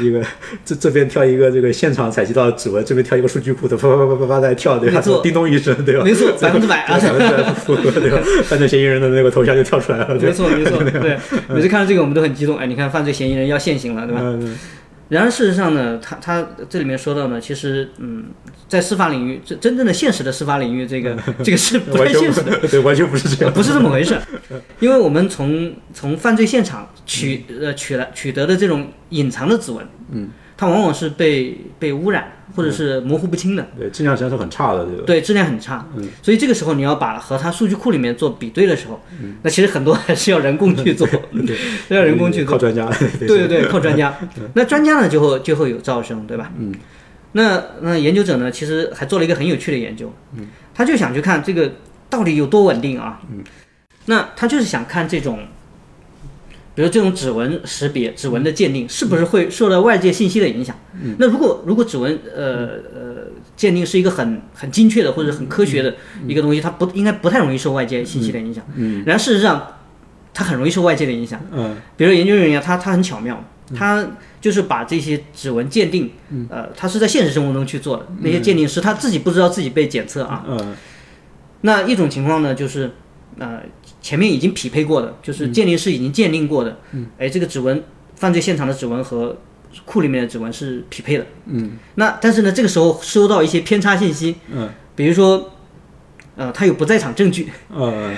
[0.06, 0.22] 一个
[0.62, 4.96] 这这边跳一个这个现场采集到指纹，这边跳一个数据库的啪啪啪啪啪在跳，对吧？
[4.96, 6.04] 没错，叮咚一声，对吧？
[6.04, 8.18] 没错，百分之百啊，百分之百符合，对吧？
[8.44, 11.16] 犯罪嫌疑人的那个头像就跳出来了，没错没错， 对。
[11.48, 14.22] 每次看到这个我们都很激动，哎，你看犯罪嫌疑人要现行了，对吧？
[15.10, 18.26] 然而事实上呢，他他这里面说到呢，其实嗯，
[18.68, 24.16] 在司法领域，真真正的现实的司法领域，这个 这个是不太现实的，对，完全不是这样，不是这么回事。
[24.80, 30.30] 因为我们从从犯罪现场取呃取来取得的这种隐藏的指纹，嗯。
[30.60, 35.02] 它往往是被被污染或者是模糊不清的，对，质量实际上是很差的，对吧？
[35.06, 35.88] 对，质量很差。
[35.96, 39.00] 嗯，所以这个时候你要把和它数据库里面做比对的时候，
[39.40, 41.08] 那其实很多还是要人工去做，
[41.46, 41.56] 对，
[41.96, 42.86] 要人工去做，靠专家。
[43.18, 44.14] 对对对，靠专家。
[44.52, 46.52] 那专家呢，就会就会有噪声，对吧？
[46.58, 46.74] 嗯。
[47.32, 51.72] 那那研究者呢，其实还做了一个很有趣的研究，嗯，他就想去看这个
[52.10, 53.18] 到底有多稳定啊？
[53.32, 53.42] 嗯。
[54.04, 55.38] 那他就是想看这种。
[56.80, 60.74] 比如这种指纹识别、指纹的鉴定，是不是会受到外界信息的影响？
[61.18, 65.94] 那如果如果指纹呃呃鉴定是一个很很精确的或者很科学的
[66.26, 68.64] 一个东西，它不应该不太容易受外界信息的影响。
[68.76, 69.74] 嗯，然后事实上，
[70.32, 71.38] 它很容易受外界的影响。
[71.52, 73.44] 嗯，比如研究人员他他很巧妙，
[73.76, 74.02] 他
[74.40, 76.12] 就是把这些指纹鉴定，
[76.48, 80.46] 呃，他是在现实生活中去做的，那些鉴定师他自己不知道自己被检测啊。
[80.48, 80.74] 嗯，
[81.60, 82.92] 那一种情况呢，就是
[83.38, 83.60] 呃。
[84.00, 86.78] 前面已经匹配过的，就是鉴定师已经鉴定过的，
[87.18, 87.82] 哎，这个指纹，
[88.16, 89.36] 犯罪现场的指纹和
[89.84, 91.26] 库里面的指纹是匹配的。
[91.46, 95.50] 嗯，那但是呢，这个时候收到一些偏差信息，嗯，比如说，
[96.36, 98.10] 呃，他有不在场证据，呃，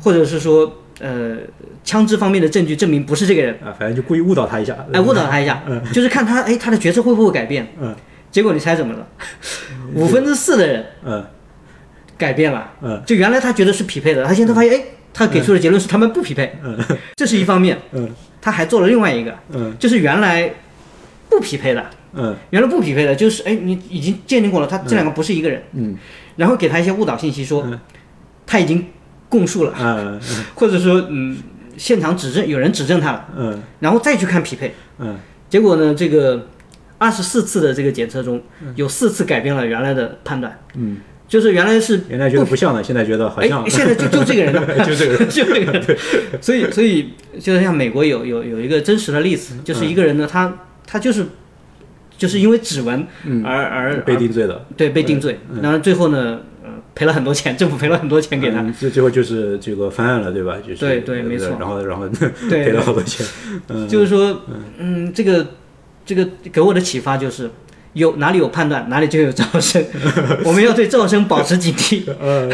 [0.00, 1.36] 或者是说，呃，
[1.84, 7.94] 枪支方面的证据证明不是这个人，啊，反正就故意误导他一下，哎，误导他一下，嗯，就是看他，哎，他的决策会不会改变，嗯，
[8.30, 9.06] 结果你猜怎么了？
[9.94, 11.24] 五分之四的人，嗯，
[12.18, 14.84] 改变了，嗯，就原来他觉得是匹配的，他现在发现，哎。
[15.12, 16.56] 他给出的结论是他们不匹配，
[17.16, 17.76] 这是一方面。
[17.92, 18.08] 嗯，
[18.40, 20.52] 他还做了另外一个，嗯，就是原来
[21.28, 25.96] 不匹配的，嗯，原来不匹配的，就是哎，你已经鉴定过了，他这两个不是一个人，嗯，
[26.36, 27.66] 然后给他一些误导信息，说
[28.46, 28.86] 他已经
[29.28, 30.20] 供述了，嗯，
[30.54, 31.36] 或者说嗯，
[31.76, 35.18] 现场指证有人指证他了，嗯，然后再去看匹配，嗯，
[35.48, 36.46] 结果呢，这个
[36.98, 38.40] 二十四次的这个检测中
[38.76, 40.98] 有四次改变了原来的判断，嗯。
[41.28, 43.68] 就是原来是原来觉得不像的，现在觉得好像。
[43.68, 45.98] 现在就就这个人了， 就这个人， 就这个人。
[46.40, 51.26] 所以所以就像美国有有有一个真实的例子，就是一个人呢，他他就是
[52.16, 53.06] 就是因为指纹
[53.44, 55.38] 而而被定罪的，对，被定罪。
[55.60, 58.62] 然后最后呢，呃，赔了很多钱，政府赔了很多钱给他。
[58.72, 60.56] 最最后就是这个翻案了，对吧？
[60.66, 61.48] 就是对对没错。
[61.60, 62.08] 然后然后
[62.48, 63.26] 赔了好多钱。
[63.68, 64.40] 嗯，就是说，
[64.78, 65.46] 嗯，这个
[66.06, 67.50] 这个给我的启发就是。
[67.94, 69.84] 有哪里有判断，哪里就有噪声。
[70.44, 72.02] 我们要对噪声保持警惕。
[72.20, 72.48] 呃，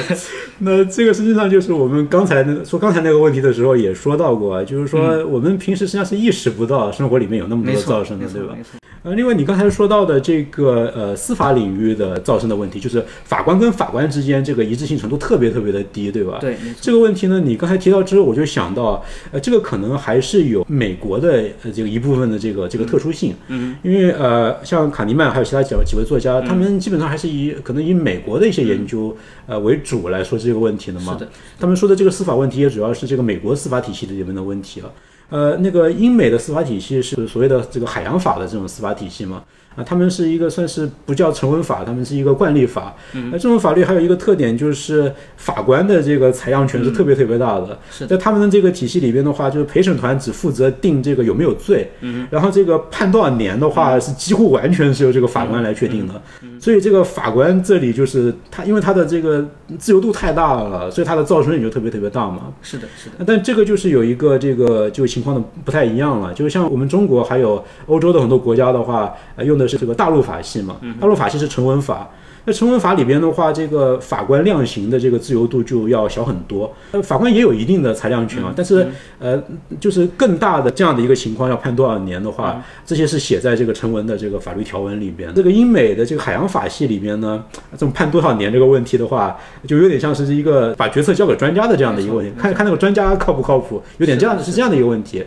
[0.59, 8.55] 那这个实际上就是我们刚才说刚才那个问题的时候也说到过，就是说我们平时实际上是意识不到生活里面有那么多噪声的，对吧？
[9.03, 16.39] 呃，另外你刚才说到的这个呃司法领域的噪声的问题，就是法官跟法官之间这个一致性程度特别特别的低，对吧？
[16.41, 31.15] 对，这个问题呢，你刚才提到之后，我就想到，呃，这个可能还是有美国的呃这个一部分的这个这个特殊性，嗯，因为呃，像卡尼曼还有其他几几位作家，他们基本上还是以可能以美国的一些研究呃为主来说这个问题的嘛。
[31.15, 31.31] 是的。
[31.59, 34.91] 他们说的这个司法问题也主要是这个美国司法体系里面的问题啊。
[35.31, 39.43] 呃，那个英美的司法体系是所谓的这个海洋法的这种司法体系嘛？
[39.77, 42.95] 啊，他们是一个算是不叫成文法，他们是一个惯例法。
[43.31, 47.79] 那这种法律还有一个特点就是法官的这个采样权是特别特别大的。
[47.91, 56.15] 是在他们的这个体系里边的话，就是陪审团只负责定这个有没有罪，嗯，然后这个判多少年的话是几乎完全是由这个法官来确定的。
[56.61, 59.45] 所以这个法官这里就是他，因为他的这个
[59.79, 62.53] 自由度太大了，所以他的噪声也就特别特别大嘛。
[62.63, 63.25] 是的，是的。
[63.27, 72.11] 但这个就是有一个这个就情况的不太一样了，就像我们中国还有欧洲的很多国家的话，呃，用的是这个大陆法系嘛，大陆法系是成文法。
[72.47, 76.71] 那成文法里边的话，这个法官量刑的这个自由度就要小很多。
[76.93, 78.87] 呃，法官也有一定的裁量权啊，但是
[79.19, 79.43] 呃，
[79.81, 85.33] 就是更大的这样的一个情况，要判多少年的话，这些是写在这个成文的这个法律条文里边。
[85.35, 89.35] 这个英美的这个海洋法系里边呢，这种判多少年这个问题的话，
[89.67, 95.25] 就有点像是一个把决策交给专家的这样的一个问题，看看那个专家靠不靠谱，有点这样是这样的一个问题。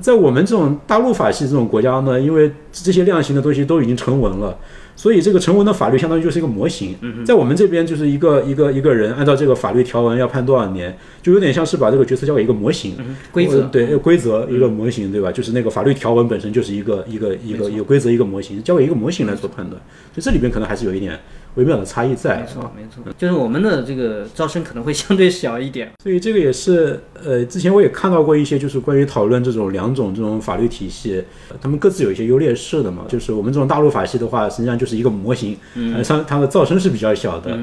[0.00, 4.58] 在我们这种大陆法系这种国家呢，因为这些量刑的东西都已经成文了。
[4.96, 12.96] 所以这个成文的法律相当于就是一个模型，在我们这边就是一个一个一个人按照这个法律条文要判多少年，就有点像是把这个决策交给一个模型。
[13.30, 15.30] 规则，对规则一个模型，对吧？
[15.30, 19.80] 就是那个法律条文本身就是一个一个一个一个规则一个模型，交给一个模型来做判断。
[20.12, 21.16] 所以这里边可能还是有一点
[21.58, 22.38] 微妙的差异在。
[22.38, 25.90] 没错，没错，就是我们的这个噪声可能会相对小一点。
[26.02, 31.22] 所以这个也是呃，之前我也看到过一些就是关于讨论这种两种这种法律体系，
[31.60, 33.04] 他们各自有一些优劣势的嘛。
[33.08, 37.58] 就是我们这种大陆法系的话，实际上就是一个模型，嗯，它它的噪声是比较小的。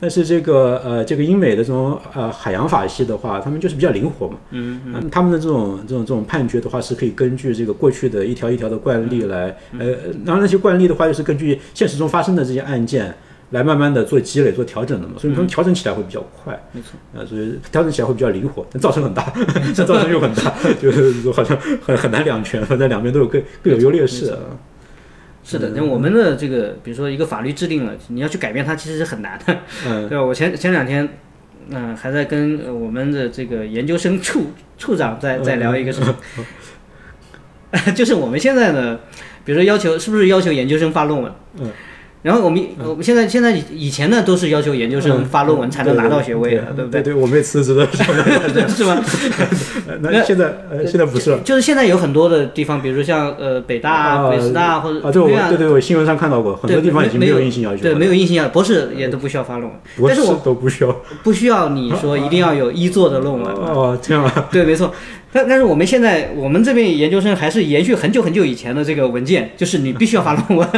[0.00, 4.36] 但是这个呃，这个英美的这种呃海洋法系的话，他们就是比较灵活嘛。
[4.50, 5.08] 嗯嗯。
[5.10, 9.90] 他们的这种这种这种判决的话，是可以根据这个过去的一条一条的惯例来，呃，
[10.26, 13.14] 然后那些惯例的话，就是根据现实中发生的这些案件
[13.52, 15.14] 来慢慢的做积累、做调整的嘛。
[15.18, 16.60] 所以他们调整起来会比较快。
[16.72, 16.98] 没错。
[17.18, 19.32] 啊，所以调整起来会比较灵活，但噪声很大，
[19.74, 24.38] 这噪声又很大， 就是好像很很难两全，反正两边都有各各有优劣势啊。
[25.44, 30.24] 是的，那我们的这个，比如说一个法律制定了，你要去改变它，其实是很难的，嗯， 对吧？
[30.24, 31.08] 我前前两天，
[31.68, 36.00] 嗯，还在跟我们的这个研究生处处长在在聊一个事
[37.72, 39.00] 情，就是我们现在呢，
[39.44, 41.70] 比如说要求是不是要求研究生发论文，嗯。
[42.22, 47.02] 然后我们我们现在现在以前呢都是要求研究生发论文才能拿到学位的，对不对？
[47.02, 47.86] 对，我们也辞职了，
[48.68, 49.02] 是吗？
[50.00, 63.52] 那现在呃现在不是，就是现在有很多的地方，比如说像呃北大、北师大或者啊，对，我对对，我新闻上看到过，很多地方已经没有硬性要求，对，没有硬性要求，博士也都不需要发论文，博士都不需要，不需要你说 一定要有一作的论文。
[63.52, 64.48] 哦，这样啊？
[64.52, 64.92] 对，没错。
[65.34, 70.68] 但但是我们现在我们这边研究生还是延续很久很久以前的这个文件，就是你必须要发论文，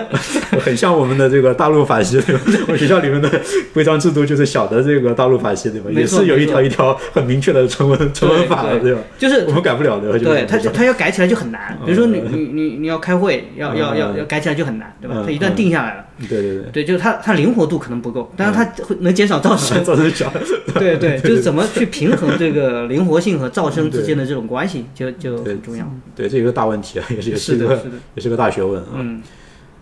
[0.64, 2.40] 很像我们的这个大陆法系，对吧？
[2.68, 3.28] 我学校里面的
[3.72, 5.90] 规章制度就是小的这个大陆法系，对吧？
[5.90, 9.00] 也是有一条一条很明确的成文成文法的，对吧？
[9.18, 11.76] 就是我们改不了的，对他他要改起来就很难。
[11.84, 15.22] 比如说你你你你要开会，要要要要改起来就很难，对吧？
[15.24, 20.32] 他一旦定下来了，对对对，对，就是它它灵活度可能不够，但是它会能减少噪声， 噪声小，
[20.78, 25.10] 对 对， 就是怎么去平衡这个灵活性和噪声之间的这种关系，就。
[25.24, 27.82] 就很重要，对，这一个大问题啊，也是也是个
[28.14, 28.88] 也是个大学问啊。
[28.96, 29.22] 嗯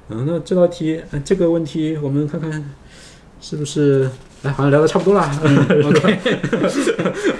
[0.09, 2.71] 嗯，那这道题，嗯这个问题我们看看
[3.41, 4.11] 是不是？
[4.43, 5.23] 哎，好像聊的差不多了。
[5.71, 6.19] OK，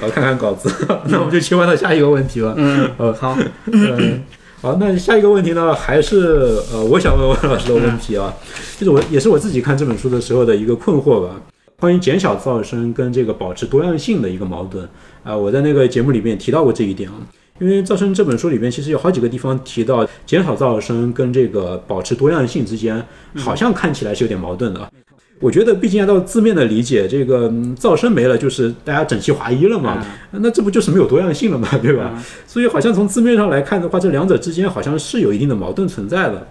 [0.01, 0.73] 我看看稿子，
[1.11, 2.55] 那我们就切换到下一个问题吧。
[2.57, 4.23] 嗯，呃，好，嗯，
[4.61, 8.33] 好，那下一个问题呢，还是呃，我想问问老师的问题啊，
[8.79, 11.35] 就是我也是我自己看这本书的时候的一个困惑吧，
[11.81, 14.89] 关于减小噪声跟这个保持多样性的一个矛盾
[15.25, 17.17] 啊，我在那个节目里面提到过这一点啊。
[17.61, 23.05] 因为噪声这本书里边其实有好几个地方提到减少噪声跟这个保持多样性之间，
[23.37, 24.91] 好像看起来是有点矛盾的。
[25.41, 32.23] 我觉得毕竟按照字面的理解，这个噪声没了就是大家整齐划一了嘛，那这不就是没有多样性了嘛，对吧？
[32.47, 36.47] 所以好像从字面上来看的话，这两者之间好像是有一定的矛盾存在的。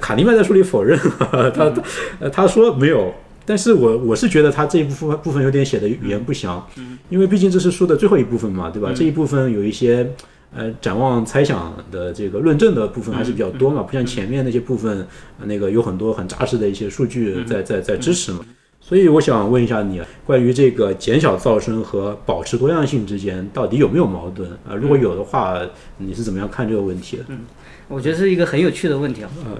[0.00, 0.98] 卡尼曼在书里否认
[1.32, 1.72] 了，他
[2.18, 3.14] 呃他说没有，
[3.46, 8.92] 但是我我是觉得他这一部分部分有点写的语言不详，嗯因为毕竟这是书的最后一部分嘛，对吧？
[8.94, 10.10] 这一部分有一些。
[10.56, 15.04] 呃，展望猜想的这个论证的部分还是比较多嘛，不像前面那些部分，
[15.46, 18.38] 那个有很多很扎实的一些数据在在在支持嘛。
[18.80, 24.76] 所以我想问一下你，关于这个减小噪声和保持多样性之间到底有没有矛盾啊？
[24.76, 25.60] 如果有的话，
[25.98, 27.24] 你是怎么样看这个问题的？
[27.30, 27.40] 嗯，
[27.88, 29.30] 我觉得是一个很有趣的问题啊。
[29.44, 29.56] 嗯，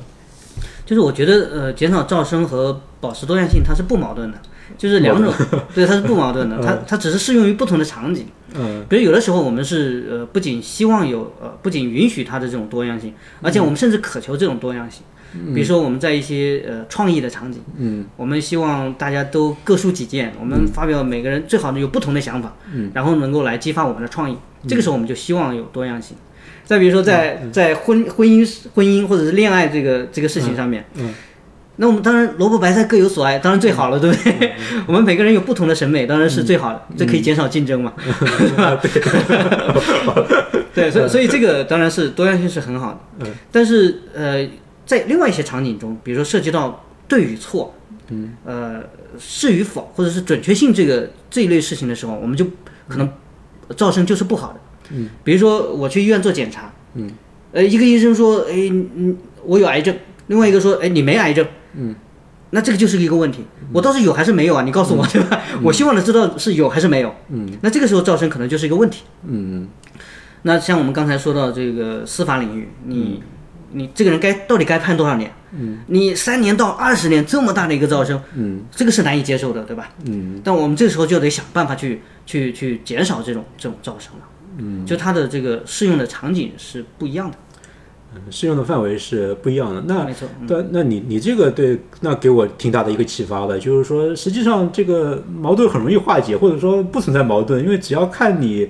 [0.87, 4.39] 就是我觉得呃，减少噪声和保持多样性它是不矛盾的，
[4.77, 5.33] 就是两种，
[5.75, 8.27] 对，它是不矛盾的， 它它只是适用于不同的场景。
[8.57, 15.03] 嗯比如有的时候我们是呃，不仅希望有呃，不仅允许它的这种多样性，而且我们甚至渴求这种多样性。
[15.53, 24.37] 比如说我们在一些呃创意的场景，嗯我们希望大家都各抒己见，我们发表每个人最好的有不同的想法，嗯，然后能够来激发我们的创意。
[24.69, 26.17] 这个时候我们就希望有多样性。
[26.65, 31.13] 再比如说在在婚婚姻婚姻或者是恋爱这个这个事情上面，嗯。
[31.77, 34.53] 那我们当然萝卜白菜各有所爱，当然最好了，对不对？
[34.87, 38.81] 我们每个人有不同的审美，当然是最好的，这可以减少竞争嘛， 是吧？
[40.73, 43.35] 对，所以所以这个当然是多样性是很好的，嗯。
[43.51, 44.49] 但是呃，
[44.87, 47.75] 在另外一些场景中，比如说涉及到对与错，
[48.11, 48.81] 嗯，呃，
[49.19, 52.45] 是与否，或者是准确性这个这一类事情的时候，我们就
[52.87, 53.13] 可能
[53.71, 57.11] 噪声就是不好的，嗯，比如说我去医院做检查，嗯，
[57.53, 59.95] 呃，一个医生说，哎，嗯，我有癌症，
[60.27, 61.95] 另外一个说，哎，你没癌症，嗯。
[62.51, 64.63] 那这个就是一个问题，我到底有还是没有啊？
[64.63, 65.43] 你告诉我，对吧？
[65.61, 67.13] 我希望的知道是有还是没有。
[67.31, 69.03] 嗯，那这个时候噪声可能就是一个问题。
[69.27, 69.67] 嗯
[70.43, 73.21] 那像我们刚才说到这个司法领域，你、
[73.73, 75.33] 你这个人该到底该判多少年？
[75.51, 79.91] 嗯，你三年到二十年这么大的一个噪声，嗯这个是难以接受的，对吧？
[80.05, 84.29] 嗯但我们这个时候就得想办法去去去减少这种这种噪声了。
[84.59, 87.37] 嗯，就它的这个适用的场景是不一样的。
[87.37, 87.41] 嗯
[88.31, 89.83] 适用的范围是不一样的。
[89.89, 98.69] 那没错，嗯但那你你这个对，那给我挺大的一个启发的，就是说，实际上这个矛盾很容易化解，或者说不存在矛盾，因为只要看你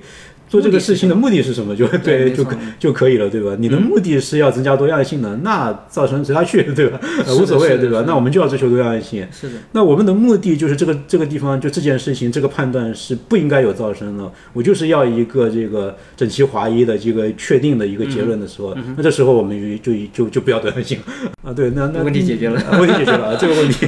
[0.55, 3.53] 做这个事情的目的是什么，就对就没错嗯就可以了，对吧？
[3.59, 6.97] 你的目的是要增加多样性的，那造成随他去， 对吧？
[7.25, 9.27] 呃无所谓，对吧那我们就要追求多样性。
[9.33, 20.97] 是的，那我们的目的就是这个这个地方就这件事情这个判断是不应该有噪声的，我就是要一个这个整齐划一的这个确定的一个结论的时候，那这时候我们就就就就不要多样性
[21.43, 23.87] 啊，对，那那问题解决了，问题解决了，这个问题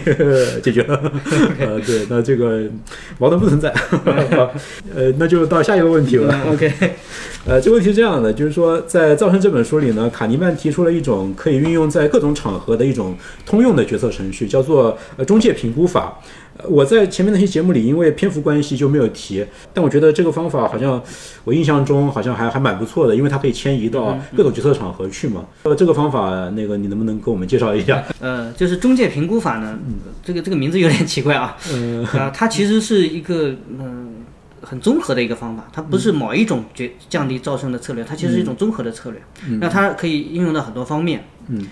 [0.62, 0.99] 解决了，
[1.60, 2.63] 呃，对，那这个
[3.19, 3.73] 矛盾不存在，
[4.36, 4.51] 好
[4.93, 6.36] 呃，那就到下一个问题了。
[6.57, 6.95] 嗯 OK，
[7.45, 13.15] 呃，这个问题是这样的，就是说，在《噪声》这本书里呢，卡尼曼提出了一种可以运用在各种场合的一种
[13.45, 16.19] 通用的决策程序，叫做呃中介评估法。
[16.57, 20.99] 呃我在前面那些节目里，因为篇幅关系就没有提，但我觉得这个方法好像
[21.43, 25.45] 我印象中好像还还蛮不错的，因为它可以迁移到各种决策场合去嘛。
[25.61, 28.03] 呃，这个方法，那个你能不能给我们介绍一下？
[28.19, 29.77] 呃，就是中介评估法呢，
[30.23, 34.25] 这个这个名字有点奇怪啊，嗯 啊，它其实是一个嗯、
[34.61, 39.21] 很综合的一个方法，它不是某一种决降低噪声的策略，它其实是一种综合的策略，
[39.59, 41.23] 那它可以应用到很多方面。
[41.47, 41.67] 嗯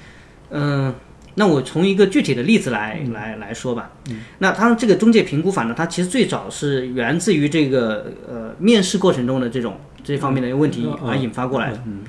[0.51, 0.95] 嗯、
[1.35, 3.91] 那我从一个具体的例子来、来来说吧。
[4.39, 11.81] 那它这个中介评估法呢，它其实最早是源自于这个呃面试过程中的这种这方面的问题嗯而引发过来的。
[11.85, 12.03] 嗯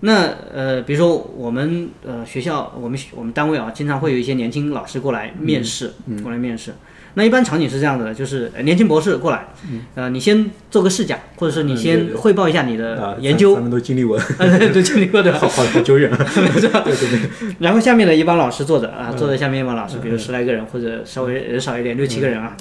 [0.00, 6.72] 那呃，比如说我们呃学校，我们我们单位啊，经常会有一些年轻老师过来面试，过来面试。
[7.14, 9.48] 那一般场景是这样子的，就是呃年轻博士过来，
[9.94, 15.32] 呃，你先做个试讲，或者是你先汇报一下你啊的，研究咱，们都经历过，呃，对，经历过的。
[15.32, 16.16] 好好好久远了。
[16.34, 22.56] 对对对， 然后下面的一帮老师坐着啊，坐在下面一帮老师，比如十来个人或者稍微人少一点，六七个人啊。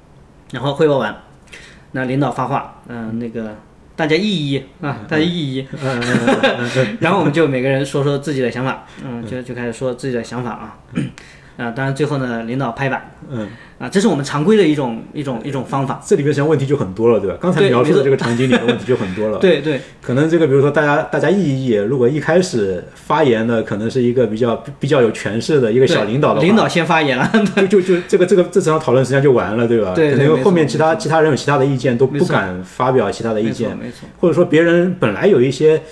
[0.52, 1.16] 然后汇报完，
[1.92, 3.56] 那领导发话，嗯、那个
[3.96, 5.66] 大家议一啊，大家议一。
[7.00, 10.78] 然后我们就每个人说说自己的想法，嗯，就就开始说自己的想法啊。
[11.56, 13.48] 啊，当然最后呢，领导拍板嗯，
[13.82, 16.00] 啊，这是我们常规的一种一种一种方法。
[16.06, 17.36] 这里面实际上问题就很多了，对吧？
[17.40, 19.38] 刚才描述的这个场景里的问题就很多了。
[19.42, 27.28] 对对可能这个，比如说大家大家议一议，如果一开始发言的可能是一个比较比较有权势的一个小领导的话，领导先发言了，
[27.68, 29.92] 就就就这个这个这场讨论实际上就完了，对吧？
[29.96, 35.82] 对可能后面其他其他人有其他的意见都不敢发表其他的意见，没错，或者说别人本来有一些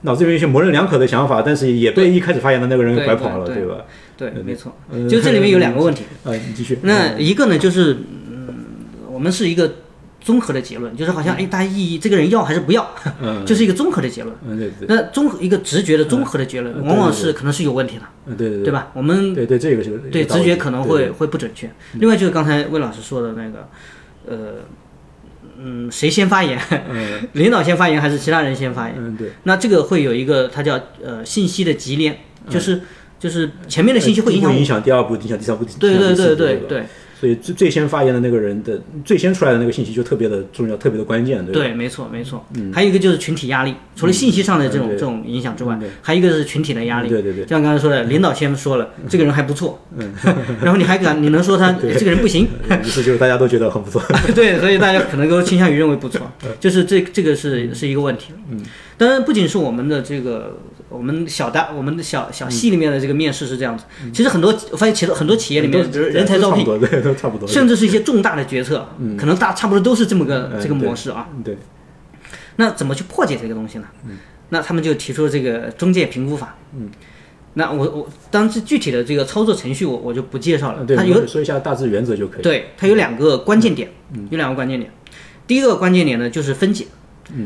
[0.00, 3.76] 脑子里面有一些模棱两可的想法，但是也被一开始发言的那个人给拐跑了，对对吧？
[4.20, 4.76] 对，没错。
[4.92, 6.04] 呃就这里面有两个问题。
[6.24, 6.78] 呃，你继续。
[6.82, 7.96] 那一个呢，就是
[8.30, 8.48] 嗯，
[9.10, 9.76] 我们是一个
[10.20, 12.86] 综合的结论，就是好像哎，大家意义这个人要还是不要，
[13.22, 14.36] 嗯 就是一个综合的结论。
[14.46, 18.90] 嗯，对对那综合一个直觉的综合的结论，嗯往往是可能是有问题的，嗯对对对吧？
[18.92, 21.70] 我们对对，这个是对直觉可能会会不准确。
[21.94, 23.68] 另外就是刚才魏老师说的那个，
[24.26, 24.36] 呃，
[25.58, 26.58] 嗯，谁先发言？
[26.92, 28.96] 嗯领导先发言还是其他人先发言？
[28.98, 32.18] 嗯对，那这个会有一个它叫呃信息的级联，
[32.50, 32.82] 就是
[33.20, 36.84] 就是前面的信息会影响影响第二步，影响第三步，对对对对对，
[37.20, 42.42] 所以最最先发言的那个人的最先出来的那个信息就特别的重要，特别的关键，对没错，没错。
[42.72, 47.10] 还有一个就是群体压力，除了信息上的这种、嗯这种影响之外嗯，还有一个是群体的压力。
[47.10, 49.78] 对对对，像刚才说的，领导先说了这个人还不错，
[50.62, 52.48] 然后你还敢你能说他 这个人不行？
[52.82, 54.02] 于是就是大家都觉得很不错。
[54.34, 56.26] 对，所以大家可能都倾向于认为不错，
[56.58, 58.32] 就是这这个是是一个问题。
[58.50, 58.62] 嗯，
[58.96, 60.58] 当然不仅是我们的这个
[60.90, 67.48] 我们小单我们的小小系里面的这个面试是这样子，其实很多我发现其实很多企业里面，人才招聘，都差不多对，都差不多。
[67.48, 68.86] 甚至是一些重大的决策，
[69.16, 71.28] 可能大差不多都是这么个嗯这个模式啊。
[71.44, 71.56] 对，
[72.56, 73.84] 那怎么去破解这个东西呢？
[74.50, 76.56] 那他们就提出了这个中介评估法。
[76.76, 76.90] 嗯，
[77.54, 82.42] 那我我当时具体的这个操作程序我我就不介绍了，对，它有说一下大致原则就可以。
[82.42, 83.88] 对，它有两个关键点，
[84.30, 84.92] 有两个关键点。
[85.46, 86.86] 第一个关键点呢，就是分解，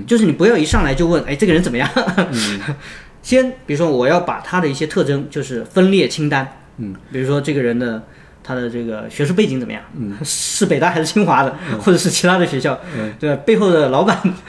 [0.07, 1.89] 就是你不要一上来就问，哎，这个人怎么样？
[3.25, 6.47] 先比如说我要把他的一些特征就是分列清单，
[6.77, 8.03] 嗯，比如说这个人的
[8.43, 9.83] 他的这个学术背景怎么样？
[9.99, 12.79] 嗯， 是北大还是清华的，或者是其他的学校？
[12.95, 13.41] 嗯，对吧？
[13.47, 14.15] 背后的老板，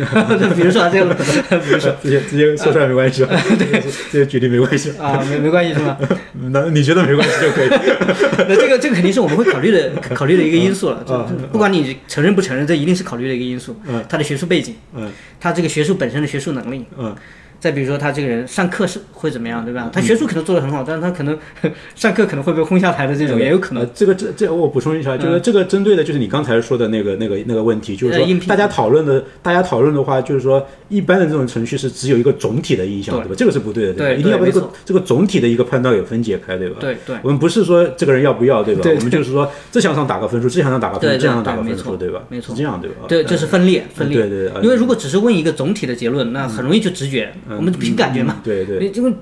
[0.54, 3.32] 比如说啊这个，比如说直接直接说出来没关系吧？
[3.58, 4.92] 对，这些举例没关系。
[5.00, 5.98] 啊，没没关系是吗？
[6.52, 7.70] 那你觉得没关系就可以。
[8.50, 11.18] 那这个这个肯定是我们会考虑的考虑的一个因素了，就
[11.54, 13.80] 不管你承认不承认，这一定是考虑的一个因素。
[13.88, 15.10] 嗯，他的学术背景，嗯，
[15.40, 17.16] 他这个学术本身的学术能力，嗯，
[17.60, 19.90] 再比如说他这个人上课是会怎么样，对吧？
[19.92, 21.38] 他学术可能做得很好，但是他可能
[21.96, 23.84] 上课可能会被轰下台的这种也有可能。
[23.84, 33.36] 呃这个这这我补充一下，就是这个针对的就是你刚才说的那个那个那个问题，就是说大家讨论的大家讨论的话，就是说一般的这种程序是只有一个总体的印象，对对吧？
[33.38, 34.00] 这个是不对的，吧？
[34.00, 36.78] 对一定要把这个这个总体的一个判断给分解开，对吧？
[36.80, 38.82] 对对我们不是说这个人要不要，对吧？
[38.84, 42.24] 对我们就是说这项上打个分数，这项上打个分数，对对这项上打个分数，对吧？
[42.30, 43.06] 没错是这样，对吧？
[43.08, 44.20] 对，这是分裂分裂。
[44.22, 48.38] 对对，呃因为如果只是问一个总体的结论，那很容易就直觉，我们凭感觉嘛。
[48.38, 49.14] 嗯对对，因为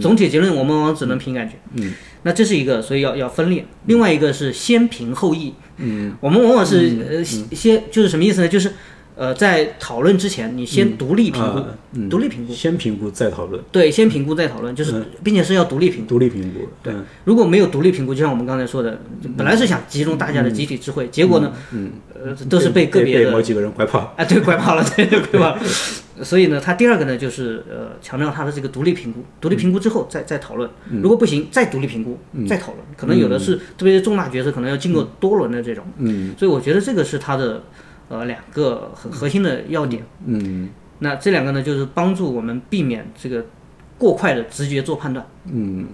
[0.00, 1.56] 总体结论我们往往只能凭感觉。
[1.74, 1.92] 嗯，
[2.22, 3.64] 那这是一个，所以要要分裂。
[3.86, 5.54] 另外一个是先评后议。
[5.78, 8.48] 嗯，我们往往是呃先就是什么意思呢？
[8.48, 8.72] 就是
[9.16, 12.08] 呃在讨论之前，你先独立评估啊，嗯。
[12.08, 12.52] 独立评估。
[12.52, 16.08] 先评估再讨论，对，先评估再讨论，就是并且是要独立评估。
[16.08, 16.92] 独立评估，对，
[17.24, 18.98] 如果没有独立评估，就像我们刚才说的，
[19.36, 25.62] 本来是想集中大家的集体智慧，结果呢，嗯，呃，都是被个别的被某几个人拐跑，啊，对，拐跑了， 对，拐跑了。
[26.22, 30.68] 所以呢，他第二个呢，就是呃，强调他的这个独立评估，独立评估之后再再讨论，
[31.02, 32.84] 如果不行，再独立评估，再讨论。
[32.96, 35.84] 可能有的是，特别是重大决策，可能要经过多轮的这种。
[35.98, 36.32] 嗯。
[36.38, 37.64] 所以我觉得这个是他的
[38.08, 40.04] 呃两个很核心的要点。
[40.26, 43.44] 嗯那这两个呢，就是帮助我们避免这个
[43.98, 45.26] 过快的直觉做判断。
[45.52, 45.86] 嗯。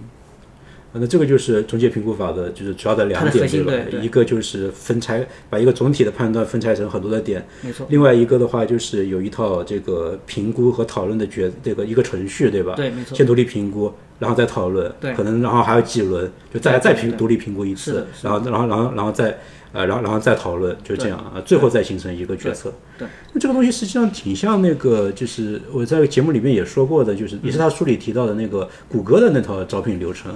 [0.93, 3.47] 那这个就是中介评估法的，就是主要的两点？
[3.49, 12.73] 对对一个就是分拆，把一个总体的判断分拆成很多的点，没错，另外一个的话就是有一套这个评估和讨论的决这个一个程序，对吧？
[12.75, 15.13] 对，没错，先独立评估，然后再讨论，对。
[15.15, 19.35] 可能然后还有几轮，就再再评独立评估一次然后然后然后然后再
[19.73, 22.71] 呃然后然后再讨论，就这样啊，最后再形成一个决策。
[22.99, 30.31] 对，那这个东西实际上挺像那个，就是我在节目里面也说过的，就是也是他书里提到的那个谷歌的那套招聘流程，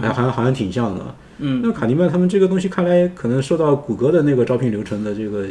[0.00, 1.14] 还好像好像挺像的。
[1.38, 5.46] 嗯，那卡尼曼他们这个东西看来可能受到谷歌的那个招聘流程的这个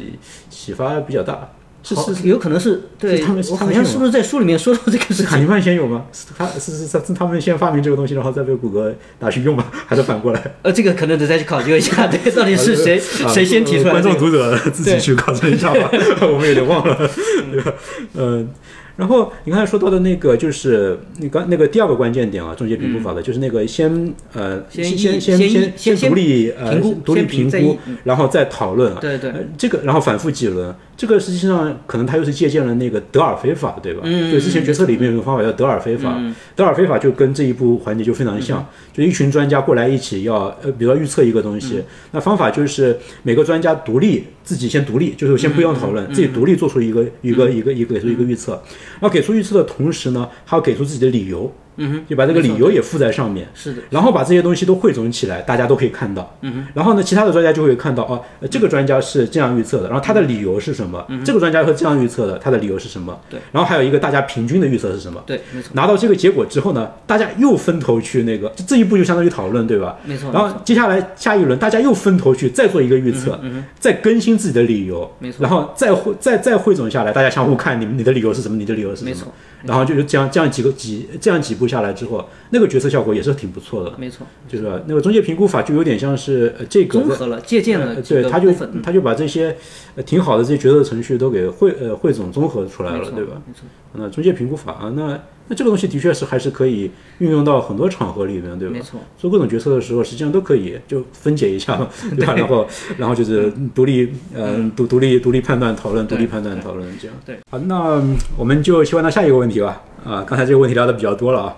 [0.50, 1.50] 启发比较大。
[1.88, 5.42] 是好是有可能是对是他们我好像是不是在书里面说到这个事情？
[5.42, 6.06] 尼曼先有吗？
[6.12, 9.66] 是他是是是是他们先发明这个东西，然后再被谷歌拿去用吗？
[9.88, 10.56] 还是反过来？
[10.64, 14.18] 呃，这个可能得再去考究一下， 对，到底是谁啊谁先提出来的观众？
[14.18, 15.90] 读者自己去考证一下吧，
[16.28, 17.10] 我们有点忘了，
[17.52, 17.74] 对吧？
[18.16, 18.50] 嗯。
[18.98, 28.98] 然后你刚才说到的那个，就是你刚那个第二个关键点啊，中介评估法的，就是那个先呃先先议先先先独立呃评估独立先评评估然后再讨论啊。
[29.00, 34.02] 对对呃，这个然后反复几轮，这个实际上可能他又是借鉴了那个德尔菲法，对吧？
[34.04, 36.20] 嗯就之前决策里面有个方法叫德尔菲法，
[36.56, 48.54] 德尔菲法就跟这一步环节就非常像，就一群专家过来一起要呃，比如说预测一个东西，那方法就是每个专家独立自己先独立，就是先不用讨论，自己独立做出一个一个一个一个给出一个预测，
[49.00, 53.48] 然后给出预测的同时呢，还要给出自己的理由，嗯哼，就把这个理由也附在上面。
[53.54, 56.36] 是的，然后把这些东西都汇总起来，大家都可以看到。
[56.42, 61.06] 嗯哼然后呢，其他的专家就会看到哦，呃这个专家是这样预测的，然后他的理由是什么？
[61.24, 63.18] 这个专家是这样预测的，他的理由是什么？
[63.30, 63.40] 对。
[63.52, 65.22] 然后还有一个大家平均的预测是什么？
[65.26, 69.98] 对，没错，拿到这个结果之后呢，大家又分头去那个，这这一步就相当于讨论，对吧？
[70.06, 79.32] 没错，然后接下来下一轮，大家又分头去再做一个预测，嗯再更新自己的理由，没错然后再汇再再汇总下来，大家相互看你们你的理由是什么，你的理由是什么，没错，
[79.68, 88.52] 然后就是这样这样几个几这样几步下来之后，那个决策效果也是挺不错的，没错，就是那个中介评估法就有点像是呃这个综合了借鉴了呃对，他就
[88.82, 89.56] 他就把这些
[89.96, 93.42] 呃挺好的这些决策程序都给汇呃汇总综合出来了，对吧？
[93.46, 93.62] 没错，
[93.98, 98.82] 那中介评估法啊，那那这个东西的确是还是可以运用到很多场合里面，对吧没？
[98.82, 102.34] 错，做各种决策的时候，实际上都可以就分解一下嘛， 对吧？
[102.36, 102.68] 然后
[102.98, 107.18] 然后就是独立呃独独立独立判断讨论，独立判断讨论这样。
[107.26, 108.02] 对，好，那
[108.38, 109.82] 我们就切换到下一个问题吧。
[110.08, 111.56] 啊，刚才这个问题聊的比较多了啊。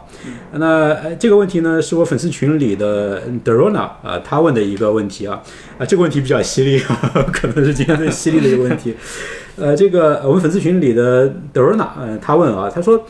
[0.53, 5.41] 那这个问题呢，是我粉丝群里的 Dorona 啊，他问的一个问题啊。
[5.77, 6.99] 啊，这个问题比较犀利啊，
[7.31, 8.95] 可能是今天最犀利的一个问题。
[9.55, 13.05] 呃，这个我们粉丝群里的 Dorona，呃，他问啊，他说。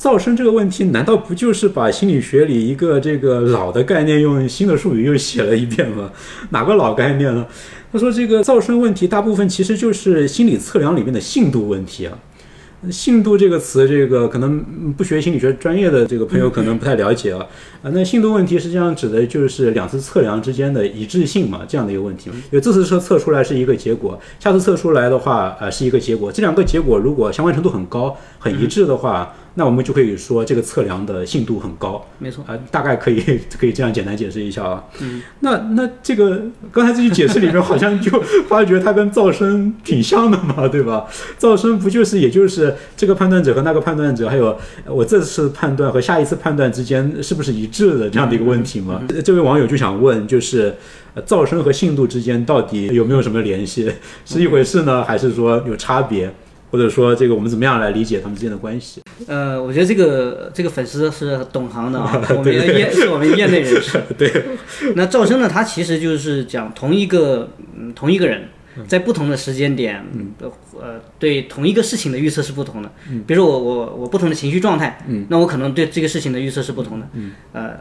[0.00, 6.08] 噪声这个问题，难道不就是把心理学里一个这个老的概念用新的术语又写了一遍吗？
[6.50, 7.44] 哪个老概念呢？
[7.92, 12.16] 他说这个噪声问题大部分其实就是心理测量里面的信度问题啊。
[12.90, 17.44] 信度这个词，这个可能嗯不学心理学专业的这个朋友可能不太了解啊。
[17.82, 22.30] 啊，那信度问题实际上指的就是两次测量之间的一致性嘛，这样的一个问题。
[22.30, 26.30] 因为这次测测出来是一个结果，下次测出来的话，呃，是一个结果。
[26.30, 32.06] 这两个结果如果相关程度很高、很一致的话，那我们就可以说这个测量的信度很高。
[32.20, 32.44] 没错。
[32.46, 33.20] 啊、大概可以
[33.58, 34.84] 可以这样简单解释一下啊。
[35.00, 36.40] 嗯，那那这个
[36.70, 41.06] 刚才这句解释里面好像就发觉它跟噪声挺像的嘛，对吧？
[41.40, 44.56] 噪声不就是也就是这个判断者和那个判断者，还有
[44.86, 49.02] 我这次判断和下一次判断之间是不是一致的这样的一个问题吗？
[49.24, 50.72] 这位网友就想问，就是。
[51.14, 53.90] 呃噪声和信度之间到底有没有什么联系？
[54.26, 56.32] 是一回事呢，还是说有差别？
[56.70, 59.00] 或者说这个我们怎么样来理解他们之间的关系？
[59.26, 64.00] 呃，我觉得这个这个粉丝是懂行的啊， 我们业是我们业内人士。
[64.16, 64.30] 对，
[64.94, 68.48] 那赵生呢，他其实就是讲同一个嗯同一个人
[68.86, 70.04] 在不同的时间点，
[70.80, 72.90] 呃对同一个事情的预测是不同的。
[73.26, 77.08] 比如说我我我不同的情绪状态，嗯那我可能对这个事情的预测是不同的。
[77.52, 77.72] 呃，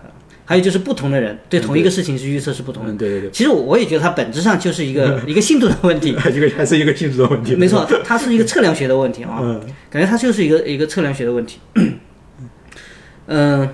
[0.50, 2.92] 还有就是不同的人对同一个事情是预测是不同的。
[2.94, 6.10] 嗯，对对对，其实我我也觉得它本质上就是一个 一个信度的问题。
[6.10, 7.54] 一 个还是一个性质的问题。
[7.54, 11.60] 没错，它它是一个测量学的问题啊， 嗯感觉它就是一个一个测量学的问题。
[13.28, 13.68] 嗯、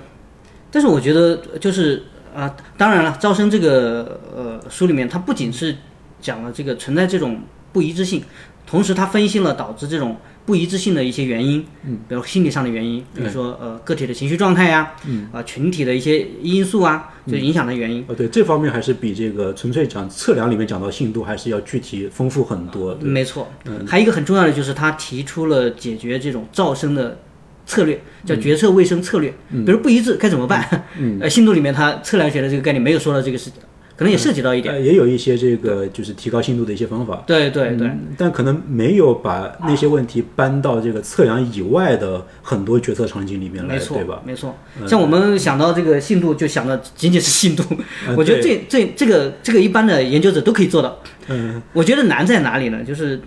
[0.72, 2.02] 但是我觉得就是
[2.34, 5.76] 啊、当然了，招生这个呃书里面，它不仅是
[6.20, 8.24] 讲了这个存在这种不一致性，
[8.66, 10.16] 同时它分析了导致这种
[10.46, 18.04] 不一致性的一些原因，嗯，比如心理上的原因，比如说呃个体的情绪状态呀，嗯，啊、群体的一些因素啊，就影响的原因。
[18.08, 22.94] 哦，对，这方面还是比这个纯粹讲测量里面讲到信度还是要具体丰富很多。
[22.96, 23.86] 没错，嗯。
[23.86, 27.18] 还有一个很重要的就是他提出了解决这种噪声的
[27.64, 29.32] 策略，叫决策卫生策略。
[29.64, 30.84] 比如不一致该怎么办？
[30.98, 31.18] 嗯。
[31.22, 33.54] 呃，信度里面他测量学的这个概念没有说到这个事情，
[33.96, 34.74] 可能也涉及到一点。
[34.74, 37.22] 呃，也有一些这个就是提高信度的一些方法。
[37.26, 44.20] 对对对，嗯但可能没有把那些问题搬到这个测量以外的很多决策场景里面来，没错对吧？
[44.24, 44.56] 没错。
[44.86, 47.62] 像我们想到这个信度，就想到仅仅是信度。
[48.08, 50.98] 嗯 我觉得这这这个这个一般的研究者都可以做到。
[51.28, 52.82] 嗯，我觉得难在哪里呢？
[52.84, 53.20] 就是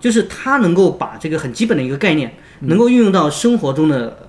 [0.00, 4.27] 就是他能够把这个很基本的一个概念，嗯能够运用到生活中的呃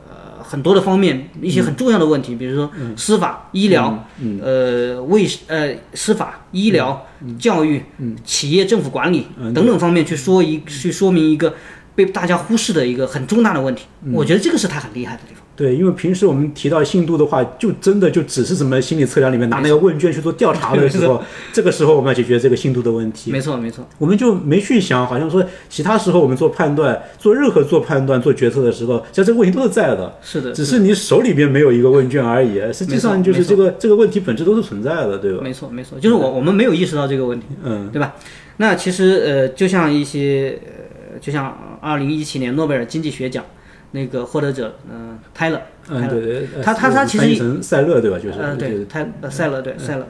[0.49, 4.39] 很多的方面，一些很重要的问题，比如说司法、医疗、嗯。
[4.43, 7.05] 呃卫呃司法、医疗、
[7.37, 7.83] 教育、
[8.25, 11.53] 企业政府管理嗯等等方面去说一去说明一个
[11.93, 13.85] 被大家忽视的一个很重大的问题。
[14.03, 14.11] 嗯。
[14.13, 15.38] 我觉得这个是他很厉害的地方。
[15.59, 23.29] 对，因为平时我们提到信度的话，就真的就只是什么心理测量里面拿那个问卷去做调查的时候， 这个时候我们要解决这个信度的问题。
[23.29, 32.61] 没错没错，我们就没去想，好像说其他时候我们做判断、做任何做判断、做决策的时候，其实这个问题都是在的，是的，只是你手里边没有一个问卷而已。
[32.71, 35.41] 实际上就是这个这个问题本质都是存在的，对吧？
[35.43, 37.47] 没错没错，就是我我们没有意识到这个问题。
[37.65, 38.15] 嗯，对吧？
[38.55, 43.43] 那其实呃，就像一些呃，就像二零一七年诺贝尔经济学奖
[43.91, 45.59] 那个获得者，嗯、泰勒，
[45.89, 48.17] 嗯，对对，呃他他他其实翻译成塞勒对吧？
[48.19, 50.07] 就是呃，对，泰呃塞勒，对塞勒，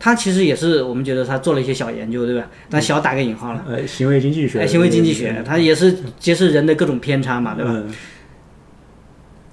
[0.00, 2.46] 他其实也是我们觉得他做了一些小研究，对吧？
[2.70, 7.70] 但小打个引号了，呃行为经济学，哎，行为经济学，他也是揭示人的各种偏差嘛，对吧？
[7.74, 7.92] 嗯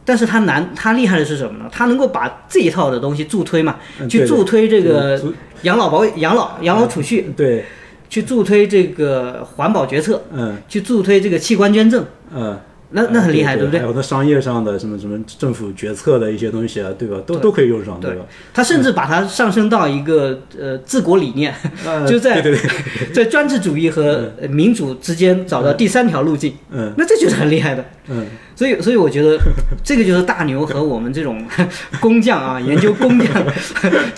[0.07, 1.67] 但是他难，他厉害的是什么呢？
[1.71, 5.19] 他能够把这一套的东西助推嘛，嗯去助推这个
[5.63, 7.65] 养老保养老养老储蓄，对，
[8.07, 12.57] 去助推这个环保决策，嗯去助推这个器官捐赠，嗯。
[12.91, 13.86] 那那很厉害，对不对还？
[13.86, 17.17] 有那商业上的什么什么政府决策的一些东西啊，对吧？
[17.25, 18.25] 都都可以用上，对吧？
[18.53, 21.53] 他甚至把它上升到一个呃治国理念，
[21.86, 22.41] 呃 就在
[23.13, 27.83] 在专制主义和呃民主之间找到第三条路径，嗯那这就是很厉害的。
[28.07, 28.25] 嗯
[28.55, 29.38] 所以，所以我觉得
[29.83, 31.45] 这个就是大牛和我们这种
[31.99, 33.45] 工匠啊，研究工匠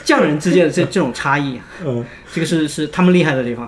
[0.03, 3.67] 匠人之间的这这种差异，嗯，这个是是他们厉害的地方。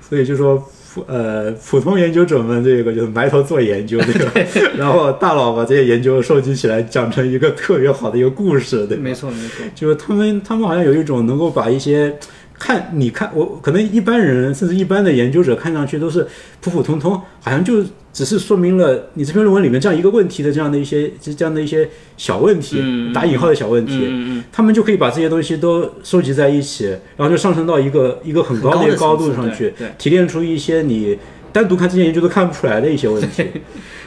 [0.00, 4.32] 所以就说普呃普通研究者们这个就是埋头做研究，对吧？
[4.76, 9.02] 然后大佬把这些研究收集起来，讲成一个特别好的一个故事，对吧？
[9.02, 12.16] 没错，没错，就是他们他们好像有一种能够把一些。
[12.58, 16.24] 看，你看我可能一般人甚至一般的研究者看上去都是
[16.60, 17.82] 普普通通，好像就
[18.12, 26.86] 只是说明了你这篇论文里面这样一个问题的这样的一些这这样的一些小问题，嗯打引号的小问题，他们就可以把这些东西都收集在一起，
[27.16, 31.18] 然后就上升到一个一个很高的一个高度上去，提炼出一些你
[31.52, 33.46] 单独看这些研究都看不出来的一些问题。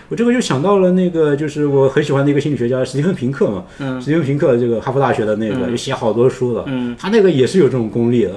[0.10, 4.00] 我这个就想到了那个，就是我很喜欢的一个心理学家史蒂芬平克嘛，嗯。
[4.02, 5.72] 史蒂芬平克这个哈佛大学的那个，嗯。
[5.72, 6.96] 就写好多书的，嗯。
[7.00, 8.34] 他那个也是有这种功力的。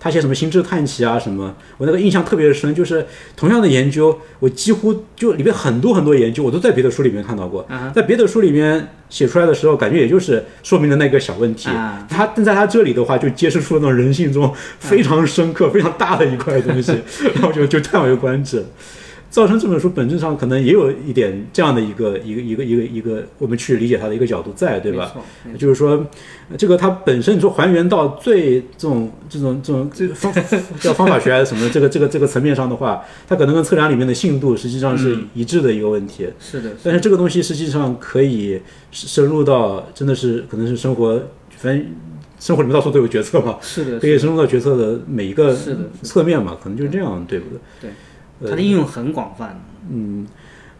[0.00, 3.06] 他写什么心智探奇啊什么，我那个印象特别深，就是
[3.36, 11.68] 同样的研究，我几乎就里面很多很多研究，我都在别的书里面看到过，嗯在别的书里面写出来的时候，感觉也就是说明了那个小问题。
[11.68, 16.92] 啊他但在他这里的话，就揭示出了那种人性中非常深刻、非常大的一块东西，
[17.34, 18.64] 然后就就叹为观止。
[19.32, 25.10] 造成这本书本质上可能也有一点这样的一个一个一个一个一个我们去理解它的一个角度在，对吧？？
[25.58, 26.06] 就是说，
[26.58, 30.30] 这个它本身你说还原到最这种这种这种这个方
[30.78, 36.28] 叫方法学还是什么这个这个这个层面上的话，它可能跟测量里面的信度实际上是一致的一个问题。
[36.38, 38.60] 是的，但是这个东西实际上可以
[38.90, 41.18] 深入到真的是可能是生活，
[41.56, 41.86] 反正
[42.38, 45.56] 生活里面到处都有决策嘛，是的，可以深入到决策的每一个，
[46.02, 47.46] 侧面嘛，可能就是这样，对不
[47.80, 47.90] 对？
[48.48, 49.60] 它的应用很广泛。
[49.90, 50.26] 嗯，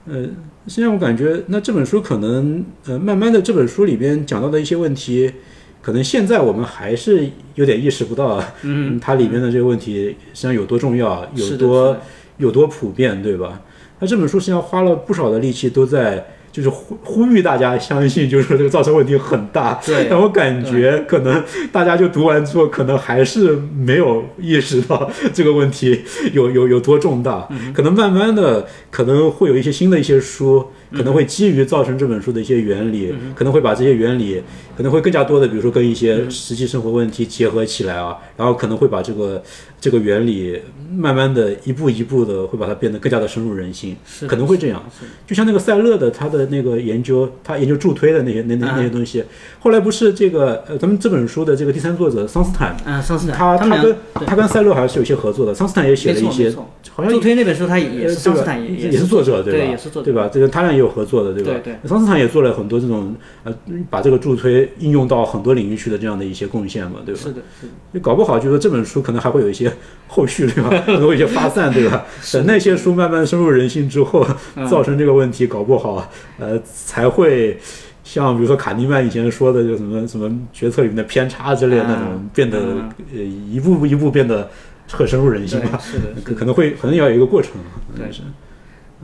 [0.06, 0.22] 呃，
[0.66, 5.32] 实际上我感觉，那这本书可能，呃，慢慢的这本书里边讲到的一些问题，
[5.80, 11.96] 可能现在我们还是有点意识不到，嗯，它里面的这个问题实际上有多重要，有多
[12.38, 13.60] 有多普遍，对吧？
[13.98, 19.80] 那这本书实际上花了不少的力气，都在就是呼呼吁大家相信，就是说这个造成问题很大。
[19.84, 20.06] 对。
[20.08, 21.42] 但我感觉可能
[21.72, 27.48] 大家就读完之后，可能还是没有意识到这个问题有有有多重大。
[27.50, 34.42] 嗯可能慢慢的，可能会有一些新的一些书，可能会基于造成这本书的一些原理，嗯可能会把这些原理，
[34.76, 39.42] 可能会更加多的，比如说跟一些实际生活问题结合起来啊，然后可能会把这个
[39.82, 40.62] 这个原理
[40.96, 44.80] 慢慢的一步一步的会把它变得更加的深入人心，是可能会这样。
[45.26, 49.24] 就像那个塞勒的他的那个研究，他研究助推的那些那那啊那些东西，
[49.58, 59.58] 后来不是这个呃，咱们这本书的这个第三作者桑斯坦，嗯，桑斯坦，他他他跟他跟塞勒还是有些合作的，桑斯坦也写了一些，错，好像助推那本书他也是桑斯坦也也是作者对吧？
[59.58, 60.30] 对也是作者对吧？
[60.32, 61.60] 这个他俩也有合作的对吧？
[61.64, 63.12] 对桑斯坦也做了很多这种
[63.42, 63.52] 呃，
[63.90, 67.20] 把这个助推应用到很多领域去的这样的一些贡献嘛，对吧？
[67.20, 69.71] 是的，是的，就搞不好，就是说这本书可能还会有一些
[70.08, 70.68] 后续，对吧？
[70.84, 72.04] 可能会有一些发散，对吧？
[72.32, 74.66] 等那些书慢慢深入人心之后，嗯。
[74.68, 77.58] 造成这个问题，搞不好，呃，才会
[78.04, 84.50] 像比如说卡尼曼以前说的，就什么什么决策里面的偏差之类的那种嗯，变得嗯呃一步一步变得
[84.88, 85.78] 很深入人心吧。
[85.78, 87.52] 是的，可可能会可能要有一个过程，
[87.96, 88.22] 对是。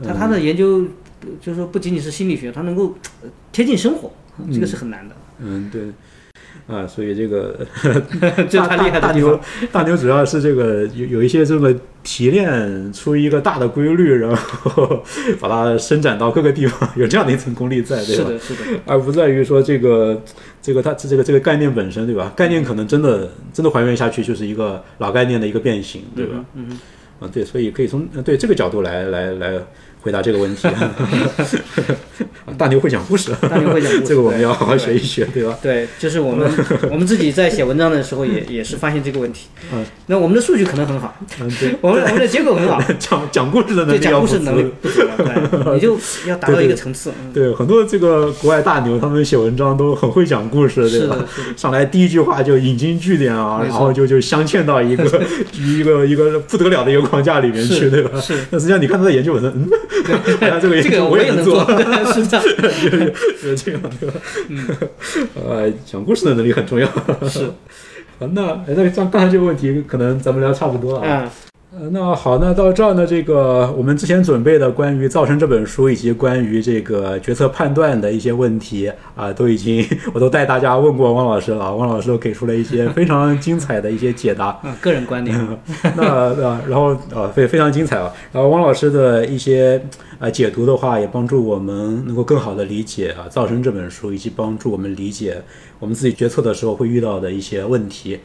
[0.01, 0.81] 他他的研究
[1.41, 4.09] 就是说不仅仅是心理学，他能够呃贴近生活，
[4.53, 5.81] 这个是很难的，嗯，对，
[6.69, 7.65] 啊，所以这个
[8.47, 9.39] 这是他厉害的大牛。
[9.71, 15.03] 大牛主要是这个有有一些这么提炼出一个大的规律，然后
[15.39, 18.23] 把它伸展到各个地方，有这样的一层功力在，对吧？
[18.23, 20.21] 是的，是的，而不在于说这个
[20.61, 22.31] 这个它这个这个概念本身，对吧？
[22.35, 26.45] 概念可能真的真的还原下去就是一个老概念的一个变形，对吧？
[26.53, 26.79] 嗯嗯，
[27.19, 29.53] 啊，对，所以可以从呃对这个角度来来来
[30.01, 30.67] 回答这个问题。
[32.57, 35.57] 大牛会讲故事，大牛会讲故事 这个我们要好好学一学，对吧？
[35.61, 36.49] 对，就是我们
[36.89, 39.47] 我们自己在写文章的时候也也是发现这个问题。
[39.71, 41.75] 嗯，那我们的数据可能很好，嗯，对。
[41.79, 45.97] 我们我们的结果很好，讲讲故事的能力要不足讲故事能力不足了，对，你就
[46.27, 47.11] 要达到一个层次。
[47.11, 51.15] 嗯对，很多这个国外大牛，他们写文章都很会讲故事，对吧？
[51.55, 55.03] 上来第一句话就引经据典啊，然后就就镶嵌到一个
[55.53, 58.19] 一个一个不得了的一个框架里面去，对吧？
[58.19, 59.69] 是，那实际上你看他的研究，我说，嗯，
[60.39, 61.63] 好像 这个这个我也能做，
[62.13, 62.45] 是这样。
[62.45, 64.15] 就是就是这样，对吧？
[64.49, 64.67] 嗯，
[65.47, 66.87] 呃， 讲故事的能力很重要。
[67.27, 67.45] 是，
[68.19, 71.31] 啊，那哎那像刚才这个问题，可能咱们聊差不多了啊。
[71.71, 84.59] 嗯，呃，那好，那到这儿呢，这个我们之前准备的关于《造生》这本书以及关于这个决策判断的一些问题啊，都已经我都带大家问过汪老师了，汪老师都给出了一些 非常精彩的一些解答。
[84.63, 85.37] 嗯个人观点，
[85.95, 88.11] 那呃，然后呃，非非常精彩啊。
[88.31, 89.79] 然后汪老师的一些
[90.17, 95.39] 呃解读的话，也帮助我们能够更好的理解啊《造生》这本书，以及帮助我们理解
[95.77, 98.19] 我们自己决策的时候会遇到的一些问题。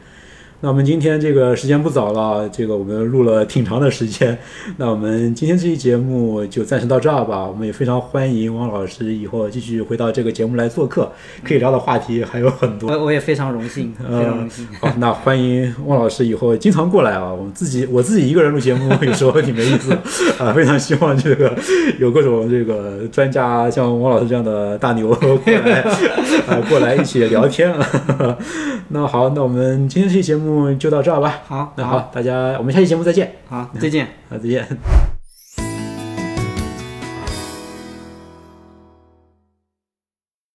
[0.61, 4.35] 那我们今天这个时间不早了，这个我们录了挺长的时间，
[4.77, 7.45] 那我们今天这期节目就暂时到这儿吧。
[7.45, 11.11] 我们也非常欢迎汪老师以后继续回到这个节目来做客，
[11.43, 12.89] 可以聊的话题还有很多。
[12.89, 14.67] 我我也非常荣幸，非常荣幸。
[14.79, 17.31] 好，那欢迎汪老师以后经常过来啊。
[17.31, 19.91] 我们自己我自己一个人录节目有时候挺没意思
[20.41, 21.55] 啊，非常希望这个
[21.99, 25.81] 有各种这个专家，像汪老师这样的大牛过来
[26.47, 28.37] 啊，过来一起聊天啊。
[28.89, 30.44] 那好，那我们今天这期节目
[30.77, 31.41] 就到这儿吧。
[31.47, 34.07] 好，那好，大家我们下期节目再见好，再见。
[34.29, 34.65] 好，再见。